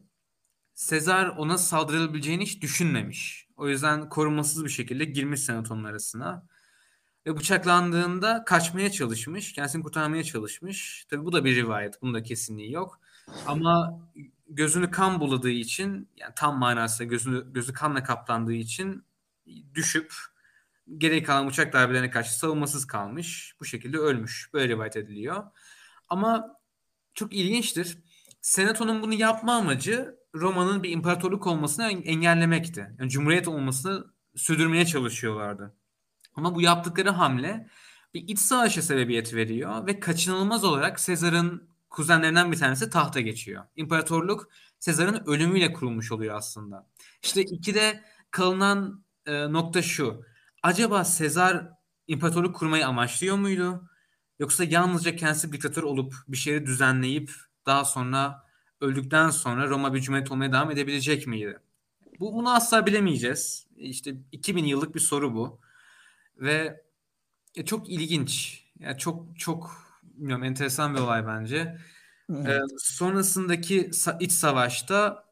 Sezar 0.73 1.27
ona 1.27 1.57
saldırılabileceğini 1.57 2.43
hiç 2.43 2.61
düşünmemiş. 2.61 3.47
O 3.57 3.69
yüzden 3.69 4.09
korumasız 4.09 4.65
bir 4.65 4.69
şekilde 4.69 5.05
girmiş 5.05 5.41
senatonun 5.41 5.83
arasına. 5.83 6.47
Ve 7.25 7.37
bıçaklandığında 7.37 8.43
kaçmaya 8.45 8.91
çalışmış. 8.91 9.53
Kendisini 9.53 9.83
kurtarmaya 9.83 10.23
çalışmış. 10.23 11.05
Tabi 11.09 11.25
bu 11.25 11.33
da 11.33 11.45
bir 11.45 11.55
rivayet. 11.55 12.01
Bunun 12.01 12.13
da 12.13 12.23
kesinliği 12.23 12.71
yok. 12.71 12.99
Ama 13.47 13.99
gözünü 14.55 14.91
kan 14.91 15.19
buladığı 15.19 15.49
için 15.49 16.09
yani 16.17 16.33
tam 16.35 16.59
manasıyla 16.59 17.09
gözünü, 17.09 17.53
gözü 17.53 17.73
kanla 17.73 18.03
kaplandığı 18.03 18.53
için 18.53 19.05
düşüp 19.73 20.13
geri 20.97 21.23
kalan 21.23 21.47
uçak 21.47 21.73
darbelerine 21.73 22.09
karşı 22.09 22.37
savunmasız 22.37 22.87
kalmış. 22.87 23.55
Bu 23.59 23.65
şekilde 23.65 23.97
ölmüş. 23.97 24.49
Böyle 24.53 24.67
rivayet 24.67 24.95
ediliyor. 24.97 25.43
Ama 26.09 26.59
çok 27.13 27.33
ilginçtir. 27.33 27.97
Senato'nun 28.41 29.01
bunu 29.01 29.13
yapma 29.13 29.55
amacı 29.55 30.15
Roma'nın 30.35 30.83
bir 30.83 30.89
imparatorluk 30.89 31.47
olmasını 31.47 31.85
engellemekti. 31.91 32.95
Yani 32.99 33.09
cumhuriyet 33.09 33.47
olmasını 33.47 34.05
sürdürmeye 34.35 34.85
çalışıyorlardı. 34.85 35.75
Ama 36.35 36.55
bu 36.55 36.61
yaptıkları 36.61 37.09
hamle 37.09 37.67
bir 38.13 38.27
iç 38.27 38.39
savaşa 38.39 38.81
sebebiyet 38.81 39.33
veriyor 39.33 39.87
ve 39.87 39.99
kaçınılmaz 39.99 40.63
olarak 40.63 40.99
Sezar'ın 40.99 41.70
kuzenlerinden 41.91 42.51
bir 42.51 42.57
tanesi 42.57 42.89
tahta 42.89 43.21
geçiyor. 43.21 43.63
İmparatorluk 43.75 44.49
Sezar'ın 44.79 45.23
ölümüyle 45.25 45.73
kurulmuş 45.73 46.11
oluyor 46.11 46.35
aslında. 46.35 46.87
İşte 47.23 47.41
ikide 47.41 48.03
kalınan 48.31 49.05
e, 49.25 49.53
nokta 49.53 49.81
şu. 49.81 50.23
Acaba 50.63 51.03
Sezar 51.03 51.69
imparatorluk 52.07 52.55
kurmayı 52.55 52.87
amaçlıyor 52.87 53.37
muydu? 53.37 53.89
Yoksa 54.39 54.63
yalnızca 54.63 55.15
kendisi 55.15 55.51
diktatör 55.51 55.83
olup 55.83 56.13
bir 56.27 56.37
şeyleri 56.37 56.65
düzenleyip 56.65 57.31
daha 57.65 57.85
sonra 57.85 58.43
öldükten 58.81 59.29
sonra 59.29 59.69
Roma 59.69 59.93
bir 59.93 60.01
cumhuriyet 60.01 60.31
olmaya 60.31 60.51
devam 60.51 60.71
edebilecek 60.71 61.27
miydi? 61.27 61.59
Bu 62.19 62.33
bunu 62.33 62.53
asla 62.53 62.85
bilemeyeceğiz. 62.85 63.67
İşte 63.75 64.15
2000 64.31 64.65
yıllık 64.65 64.95
bir 64.95 64.99
soru 64.99 65.35
bu. 65.35 65.59
Ve 66.37 66.83
e, 67.55 67.65
çok 67.65 67.89
ilginç. 67.89 68.63
Yani 68.79 68.97
çok 68.97 69.39
çok 69.39 69.90
bilmiyorum 70.21 70.43
enteresan 70.43 70.95
bir 70.95 70.99
olay 70.99 71.27
bence. 71.27 71.77
Evet. 72.29 72.47
Ee, 72.47 72.59
sonrasındaki 72.77 73.91
iç 74.19 74.31
savaşta 74.31 75.25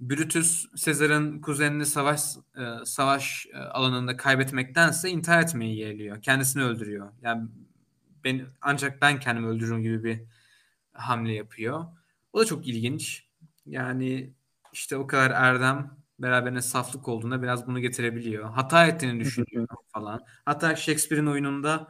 Brutus 0.00 0.66
Sezar'ın 0.76 1.40
kuzenini 1.40 1.86
savaş 1.86 2.20
e, 2.56 2.84
savaş 2.84 3.46
e, 3.52 3.58
alanında 3.58 4.16
kaybetmektense 4.16 5.10
intihar 5.10 5.42
etmeyi 5.42 5.78
yeğliyor. 5.78 6.22
Kendisini 6.22 6.62
öldürüyor. 6.62 7.12
Yani 7.22 7.48
ben 8.24 8.46
ancak 8.60 9.02
ben 9.02 9.20
kendimi 9.20 9.46
öldürürüm 9.46 9.82
gibi 9.82 10.04
bir 10.04 10.20
hamle 10.92 11.32
yapıyor. 11.32 11.84
O 12.32 12.40
da 12.40 12.44
çok 12.44 12.68
ilginç. 12.68 13.26
Yani 13.66 14.34
işte 14.72 14.96
o 14.96 15.06
kadar 15.06 15.30
erdem 15.30 15.96
beraberine 16.18 16.62
saflık 16.62 17.08
olduğunda 17.08 17.42
biraz 17.42 17.66
bunu 17.66 17.80
getirebiliyor. 17.80 18.50
Hata 18.50 18.86
ettiğini 18.86 19.20
düşünüyor 19.20 19.68
falan. 19.88 20.20
Hatta 20.44 20.76
Shakespeare'in 20.76 21.26
oyununda 21.26 21.88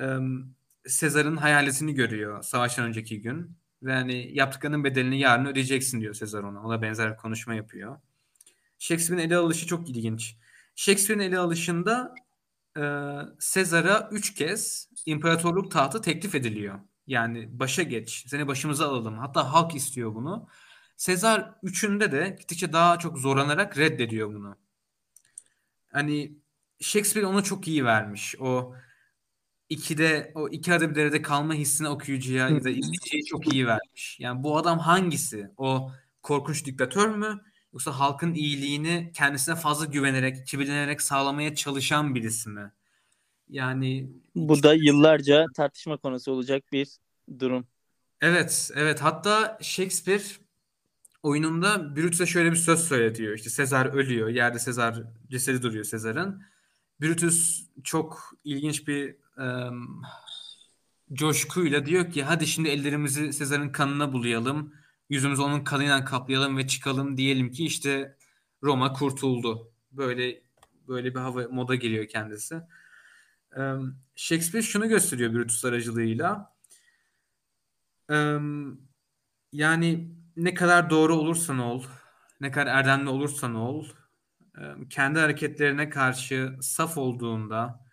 e, 0.00 0.18
Sezar'ın 0.86 1.36
hayaletini 1.36 1.94
görüyor 1.94 2.42
savaştan 2.42 2.86
önceki 2.86 3.20
gün. 3.22 3.56
Ve 3.82 3.92
hani 3.92 4.36
yaptıklarının 4.36 4.84
bedelini 4.84 5.18
yarın 5.18 5.46
ödeyeceksin 5.46 6.00
diyor 6.00 6.14
Sezar 6.14 6.42
ona. 6.42 6.62
Ona 6.62 6.82
benzer 6.82 7.12
bir 7.12 7.16
konuşma 7.16 7.54
yapıyor. 7.54 8.00
Shakespeare'in 8.78 9.26
ele 9.26 9.36
alışı 9.36 9.66
çok 9.66 9.90
ilginç. 9.90 10.36
Shakespeare'in 10.76 11.28
ele 11.28 11.38
alışında 11.38 12.14
e, 12.78 12.82
Sezar'a 13.38 14.08
üç 14.12 14.34
kez 14.34 14.88
imparatorluk 15.06 15.70
tahtı 15.70 16.02
teklif 16.02 16.34
ediliyor. 16.34 16.80
Yani 17.06 17.58
başa 17.60 17.82
geç, 17.82 18.24
seni 18.28 18.48
başımıza 18.48 18.88
alalım. 18.88 19.18
Hatta 19.18 19.52
halk 19.52 19.74
istiyor 19.74 20.14
bunu. 20.14 20.48
Sezar 20.96 21.54
üçünde 21.62 22.12
de 22.12 22.36
gittikçe 22.38 22.72
daha 22.72 22.98
çok 22.98 23.18
zorlanarak 23.18 23.78
reddediyor 23.78 24.28
bunu. 24.28 24.56
Hani 25.92 26.38
Shakespeare 26.80 27.26
onu 27.26 27.44
çok 27.44 27.68
iyi 27.68 27.84
vermiş. 27.84 28.34
O 28.40 28.74
ikide 29.68 30.32
o 30.34 30.48
iki 30.48 30.74
adım 30.74 30.94
derede 30.94 31.22
kalma 31.22 31.54
hissini 31.54 31.88
okuyucuya 31.88 32.48
ya 32.48 32.64
da 32.64 32.70
izleyiciye 32.70 33.22
çok 33.22 33.52
iyi 33.52 33.66
vermiş. 33.66 34.16
Yani 34.20 34.42
bu 34.42 34.56
adam 34.58 34.78
hangisi? 34.78 35.50
O 35.56 35.90
korkunç 36.22 36.66
diktatör 36.66 37.08
mü? 37.08 37.40
Yoksa 37.72 37.98
halkın 37.98 38.34
iyiliğini 38.34 39.12
kendisine 39.14 39.54
fazla 39.54 39.84
güvenerek, 39.84 40.46
kibirlenerek 40.46 41.02
sağlamaya 41.02 41.54
çalışan 41.54 42.14
birisi 42.14 42.48
mi? 42.48 42.72
Yani 43.48 44.10
bu 44.34 44.62
da 44.62 44.74
yıllarca 44.74 45.46
tartışma 45.54 45.96
konusu 45.96 46.32
olacak 46.32 46.64
bir 46.72 46.88
durum. 47.38 47.66
Evet, 48.20 48.70
evet. 48.74 49.02
Hatta 49.02 49.58
Shakespeare 49.62 50.22
oyununda 51.22 51.96
Brutus'a 51.96 52.26
şöyle 52.26 52.50
bir 52.50 52.56
söz 52.56 52.80
söyletiyor. 52.80 53.34
İşte 53.34 53.50
Sezar 53.50 53.86
ölüyor. 53.86 54.28
Yerde 54.28 54.58
Sezar 54.58 55.02
cesedi 55.30 55.62
duruyor 55.62 55.84
Sezar'ın. 55.84 56.42
Brutus 57.00 57.66
çok 57.84 58.34
ilginç 58.44 58.88
bir 58.88 59.16
um, 59.36 60.02
coşkuyla 61.12 61.86
diyor 61.86 62.10
ki 62.10 62.24
hadi 62.24 62.46
şimdi 62.46 62.68
ellerimizi 62.68 63.32
Sezar'ın 63.32 63.68
kanına 63.68 64.12
bulayalım. 64.12 64.74
Yüzümüzü 65.10 65.42
onun 65.42 65.64
kanıyla 65.64 66.04
kaplayalım 66.04 66.56
ve 66.56 66.66
çıkalım 66.66 67.16
diyelim 67.16 67.50
ki 67.50 67.64
işte 67.66 68.16
Roma 68.62 68.92
kurtuldu. 68.92 69.72
Böyle 69.92 70.42
böyle 70.88 71.14
bir 71.14 71.20
hava 71.20 71.48
moda 71.48 71.74
geliyor 71.74 72.08
kendisi. 72.08 72.60
Um, 73.56 73.96
Shakespeare 74.16 74.62
şunu 74.62 74.88
gösteriyor 74.88 75.34
Brutus 75.34 75.64
aracılığıyla. 75.64 76.54
Um, 78.08 78.80
yani 79.52 80.10
ne 80.36 80.54
kadar 80.54 80.90
doğru 80.90 81.14
olursan 81.14 81.58
ol, 81.58 81.84
ne 82.40 82.50
kadar 82.50 82.66
erdemli 82.66 83.08
olursan 83.08 83.54
ol, 83.54 83.88
kendi 84.90 85.18
hareketlerine 85.18 85.90
karşı 85.90 86.56
saf 86.60 86.98
olduğunda, 86.98 87.83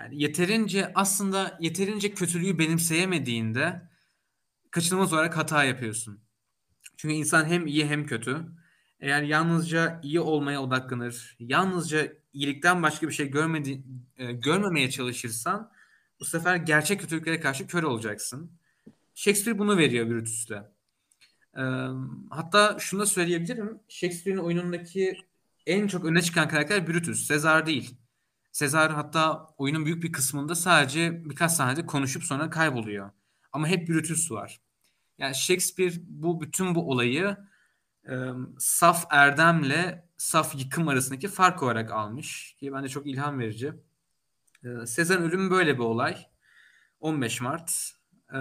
yani 0.00 0.22
yeterince 0.22 0.92
aslında 0.94 1.58
yeterince 1.60 2.14
kötülüğü 2.14 2.58
benimseyemediğinde 2.58 3.82
kaçınılmaz 4.70 5.12
olarak 5.12 5.36
hata 5.36 5.64
yapıyorsun. 5.64 6.20
Çünkü 6.96 7.14
insan 7.14 7.44
hem 7.44 7.66
iyi 7.66 7.86
hem 7.86 8.06
kötü. 8.06 8.46
Eğer 9.00 9.22
yalnızca 9.22 10.00
iyi 10.02 10.20
olmaya 10.20 10.62
odaklanır, 10.62 11.36
yalnızca 11.38 12.12
iyilikten 12.32 12.82
başka 12.82 13.08
bir 13.08 13.12
şey 13.12 13.30
görmedi, 13.30 13.82
e, 14.16 14.32
görmemeye 14.32 14.90
çalışırsan 14.90 15.72
bu 16.20 16.24
sefer 16.24 16.56
gerçek 16.56 17.00
kötülüklere 17.00 17.40
karşı 17.40 17.66
kör 17.66 17.82
olacaksın. 17.82 18.50
Shakespeare 19.14 19.58
bunu 19.58 19.76
veriyor 19.76 20.08
Brutus'ta. 20.10 20.72
E, 21.56 21.62
hatta 22.30 22.76
şunu 22.78 23.00
da 23.00 23.06
söyleyebilirim. 23.06 23.80
Shakespeare'in 23.88 24.42
oyunundaki 24.42 25.16
en 25.66 25.86
çok 25.86 26.04
öne 26.04 26.22
çıkan 26.22 26.48
karakter 26.48 26.86
Brutus. 26.86 27.26
Sezar 27.26 27.66
değil. 27.66 28.01
Sezar 28.52 28.92
hatta 28.92 29.46
oyunun 29.58 29.84
büyük 29.84 30.02
bir 30.02 30.12
kısmında 30.12 30.54
sadece 30.54 31.24
birkaç 31.30 31.52
sahnede 31.52 31.86
konuşup 31.86 32.24
sonra 32.24 32.50
kayboluyor. 32.50 33.10
Ama 33.52 33.66
hep 33.66 33.88
Brutus 33.88 34.30
var. 34.30 34.60
Yani 35.18 35.34
Shakespeare 35.34 35.92
bu 36.06 36.40
bütün 36.40 36.74
bu 36.74 36.90
olayı 36.90 37.36
e, 38.08 38.14
saf 38.58 39.06
erdemle 39.10 40.08
saf 40.16 40.54
yıkım 40.54 40.88
arasındaki 40.88 41.28
fark 41.28 41.62
olarak 41.62 41.90
almış. 41.90 42.56
Ki 42.60 42.72
bence 42.72 42.88
çok 42.88 43.06
ilham 43.06 43.38
verici. 43.38 43.72
E, 44.64 44.86
Sezar'ın 44.86 45.22
ölümü 45.22 45.50
böyle 45.50 45.74
bir 45.74 45.82
olay. 45.82 46.16
15 47.00 47.40
Mart. 47.40 47.92
E, 48.34 48.38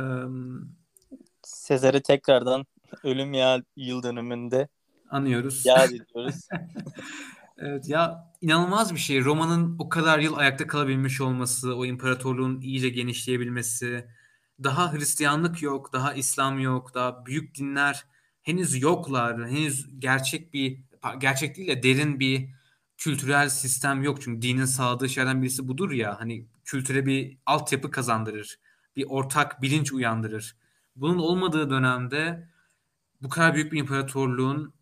Sezar'ı 1.41 2.03
tekrardan 2.03 2.65
ölüm 3.03 3.33
ya 3.33 3.63
yıl 3.75 4.03
dönümünde 4.03 4.67
anıyoruz. 5.09 5.65
yad 5.65 5.89
ediyoruz. 5.89 6.47
Evet 7.63 7.89
ya 7.89 8.31
inanılmaz 8.41 8.93
bir 8.93 8.99
şey. 8.99 9.23
Roma'nın 9.23 9.75
o 9.79 9.89
kadar 9.89 10.19
yıl 10.19 10.35
ayakta 10.37 10.67
kalabilmiş 10.67 11.21
olması, 11.21 11.75
o 11.75 11.85
imparatorluğun 11.85 12.61
iyice 12.61 12.89
genişleyebilmesi, 12.89 14.07
daha 14.63 14.93
Hristiyanlık 14.93 15.61
yok, 15.61 15.93
daha 15.93 16.13
İslam 16.13 16.59
yok, 16.59 16.93
daha 16.93 17.25
büyük 17.25 17.55
dinler 17.55 18.05
henüz 18.41 18.81
yoklar. 18.81 19.49
Henüz 19.49 19.99
gerçek 19.99 20.53
bir 20.53 20.79
gerçek 21.17 21.57
değil 21.57 21.67
de 21.67 21.83
derin 21.83 22.19
bir 22.19 22.49
kültürel 22.97 23.49
sistem 23.49 24.03
yok. 24.03 24.21
Çünkü 24.21 24.41
dinin 24.41 24.65
sağladığı 24.65 25.09
şeylerden 25.09 25.41
birisi 25.41 25.67
budur 25.67 25.91
ya. 25.91 26.19
Hani 26.19 26.45
kültüre 26.65 27.05
bir 27.05 27.37
altyapı 27.45 27.91
kazandırır. 27.91 28.59
Bir 28.95 29.05
ortak 29.09 29.61
bilinç 29.61 29.93
uyandırır. 29.93 30.55
Bunun 30.95 31.17
olmadığı 31.17 31.69
dönemde 31.69 32.49
bu 33.21 33.29
kadar 33.29 33.55
büyük 33.55 33.71
bir 33.71 33.79
imparatorluğun 33.79 34.73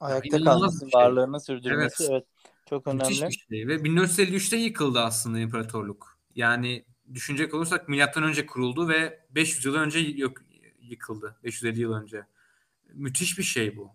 ayakta 0.00 0.36
İnanılmaz 0.36 0.60
kalması, 0.60 0.86
bir 0.86 0.90
şey. 0.90 1.00
varlığını 1.00 1.40
sürdürmesi 1.40 2.02
evet, 2.04 2.10
Evet. 2.12 2.24
çok 2.68 2.86
müthiş 2.86 3.20
önemli. 3.20 3.32
bir 3.32 3.46
şey. 3.50 3.68
Ve 3.68 3.76
1453'te 3.76 4.56
yıkıldı 4.56 5.00
aslında 5.00 5.38
imparatorluk. 5.38 6.18
Yani 6.36 6.84
düşünecek 7.14 7.54
olursak 7.54 7.88
milattan 7.88 8.22
önce 8.22 8.46
kuruldu 8.46 8.88
ve 8.88 9.20
500 9.30 9.64
yıl 9.64 9.74
önce 9.74 9.98
yok 9.98 10.32
yıkıldı. 10.80 11.36
550 11.44 11.80
yıl 11.80 11.92
önce. 11.92 12.26
Müthiş 12.94 13.38
bir 13.38 13.42
şey 13.42 13.76
bu. 13.76 13.90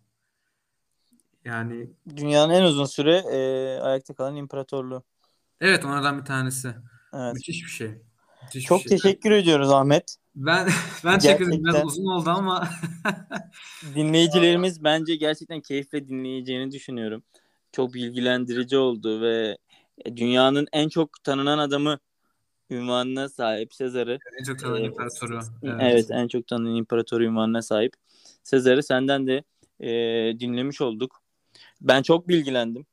Yani 1.46 1.90
Dünyanın 2.16 2.54
en 2.54 2.64
uzun 2.64 2.86
süre 2.86 3.18
e, 3.18 3.38
ayakta 3.80 4.14
kalan 4.14 4.36
imparatorluğu. 4.36 5.04
evet 5.62 5.86
onlardan 5.86 6.20
bir 6.20 6.26
tanesi. 6.26 6.76
Evet. 7.14 7.34
Müthiş 7.34 7.64
bir 7.64 7.70
şey. 7.70 7.88
Müthiş 8.44 8.56
bir 8.64 8.68
Çok 8.68 8.82
şey. 8.82 8.90
teşekkür 8.98 9.32
ediyoruz 9.32 9.72
Ahmet. 9.72 10.18
Ben 10.36 10.68
ben 11.06 11.20
ederim. 11.20 11.64
Biraz 11.66 11.86
uzun 11.86 12.06
oldu 12.06 12.30
ama 12.30 12.70
Dinleyicilerimiz 13.96 14.84
bence 14.84 15.16
gerçekten 15.16 15.62
keyifle 15.62 16.08
dinleyeceğini 16.08 16.72
düşünüyorum. 16.72 17.24
Çok 17.72 17.94
bilgilendirici 17.94 18.78
oldu 18.78 19.22
ve 19.22 19.58
dünyanın 20.06 20.68
en 20.74 20.90
çok 20.90 21.24
tanınan 21.24 21.58
adamı 21.58 22.00
ünvanına 22.70 23.30
sahip 23.30 23.74
Sezar'ı. 23.74 24.20
en 24.40 24.44
çok 24.44 24.60
tanınan 24.60 24.80
Evet. 24.80 24.90
imparatoru. 24.90 25.40
Evet. 25.64 26.12
en 26.12 26.28
çok 26.28 26.48
tanınan 26.48 26.76
imparator 26.76 27.22
ünvanına 27.22 27.62
sahip. 27.62 27.94
Sezar'ı 28.44 28.84
senden 28.84 29.28
de 29.28 29.44
e, 29.80 29.90
dinlemiş 30.40 30.82
olduk. 30.82 31.22
Ben 31.82 32.02
çok 32.02 32.28
bilgilendim. 32.28 32.86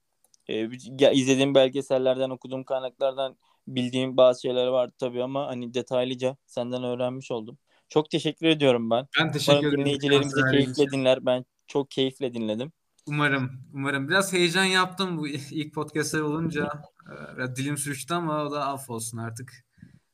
E, 0.49 0.69
izlediğim 1.13 1.55
belgesellerden, 1.55 2.31
okuduğum 2.31 2.65
kaynaklardan 2.65 3.37
bildiğim 3.69 4.17
bazı 4.17 4.41
şeyler 4.41 4.67
vardı 4.67 4.93
tabii 4.99 5.23
ama 5.23 5.47
hani 5.47 5.75
detaylıca 5.75 6.37
senden 6.47 6.85
öğrenmiş 6.85 7.31
oldum. 7.31 7.59
Çok 7.89 8.11
teşekkür 8.11 8.47
ediyorum 8.47 8.91
ben. 8.91 9.07
Ben 9.21 9.33
teşekkür 9.33 9.53
Umarım 9.53 9.69
ederim. 9.69 9.81
dinleyicilerimiz 9.81 10.37
de 10.37 10.41
keyifle 10.51 10.91
dinler. 10.91 11.27
Ben 11.27 11.45
çok 11.67 11.91
keyifle 11.91 12.35
dinledim. 12.35 12.73
Umarım, 13.07 13.51
umarım. 13.75 14.09
Biraz 14.09 14.33
heyecan 14.33 14.65
yaptım 14.65 15.19
bu 15.19 15.29
ilk 15.29 15.75
podcast'lar 15.75 16.21
olunca. 16.21 16.69
Ee, 17.07 17.37
Biraz 17.37 17.57
dilim 17.57 17.77
sürçtü 17.79 18.15
ama 18.15 18.45
o 18.45 18.51
da 18.53 18.67
af 18.67 18.91
olsun 18.91 19.19
artık. 19.19 19.53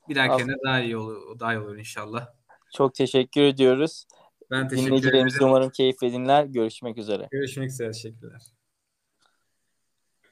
Bir 0.09 0.15
dahakine 0.15 0.53
daha 0.65 0.81
iyi 0.81 0.97
olur, 0.97 1.41
daha 1.41 1.55
iyi 1.55 1.59
olur 1.59 1.77
inşallah. 1.77 2.27
Çok 2.75 2.95
teşekkür 2.95 3.43
ediyoruz. 3.43 4.05
Ben 4.51 4.69
teşekkür 4.69 4.87
Dinleyicilerimiz 4.87 5.35
de 5.35 5.37
ederim. 5.37 5.49
umarım 5.51 5.71
keyifle 5.71 6.13
dinler. 6.13 6.45
Görüşmek 6.45 6.99
üzere. 6.99 7.29
Görüşmek 7.31 7.71
üzere. 7.71 7.93
Teşekkürler. 7.93 8.43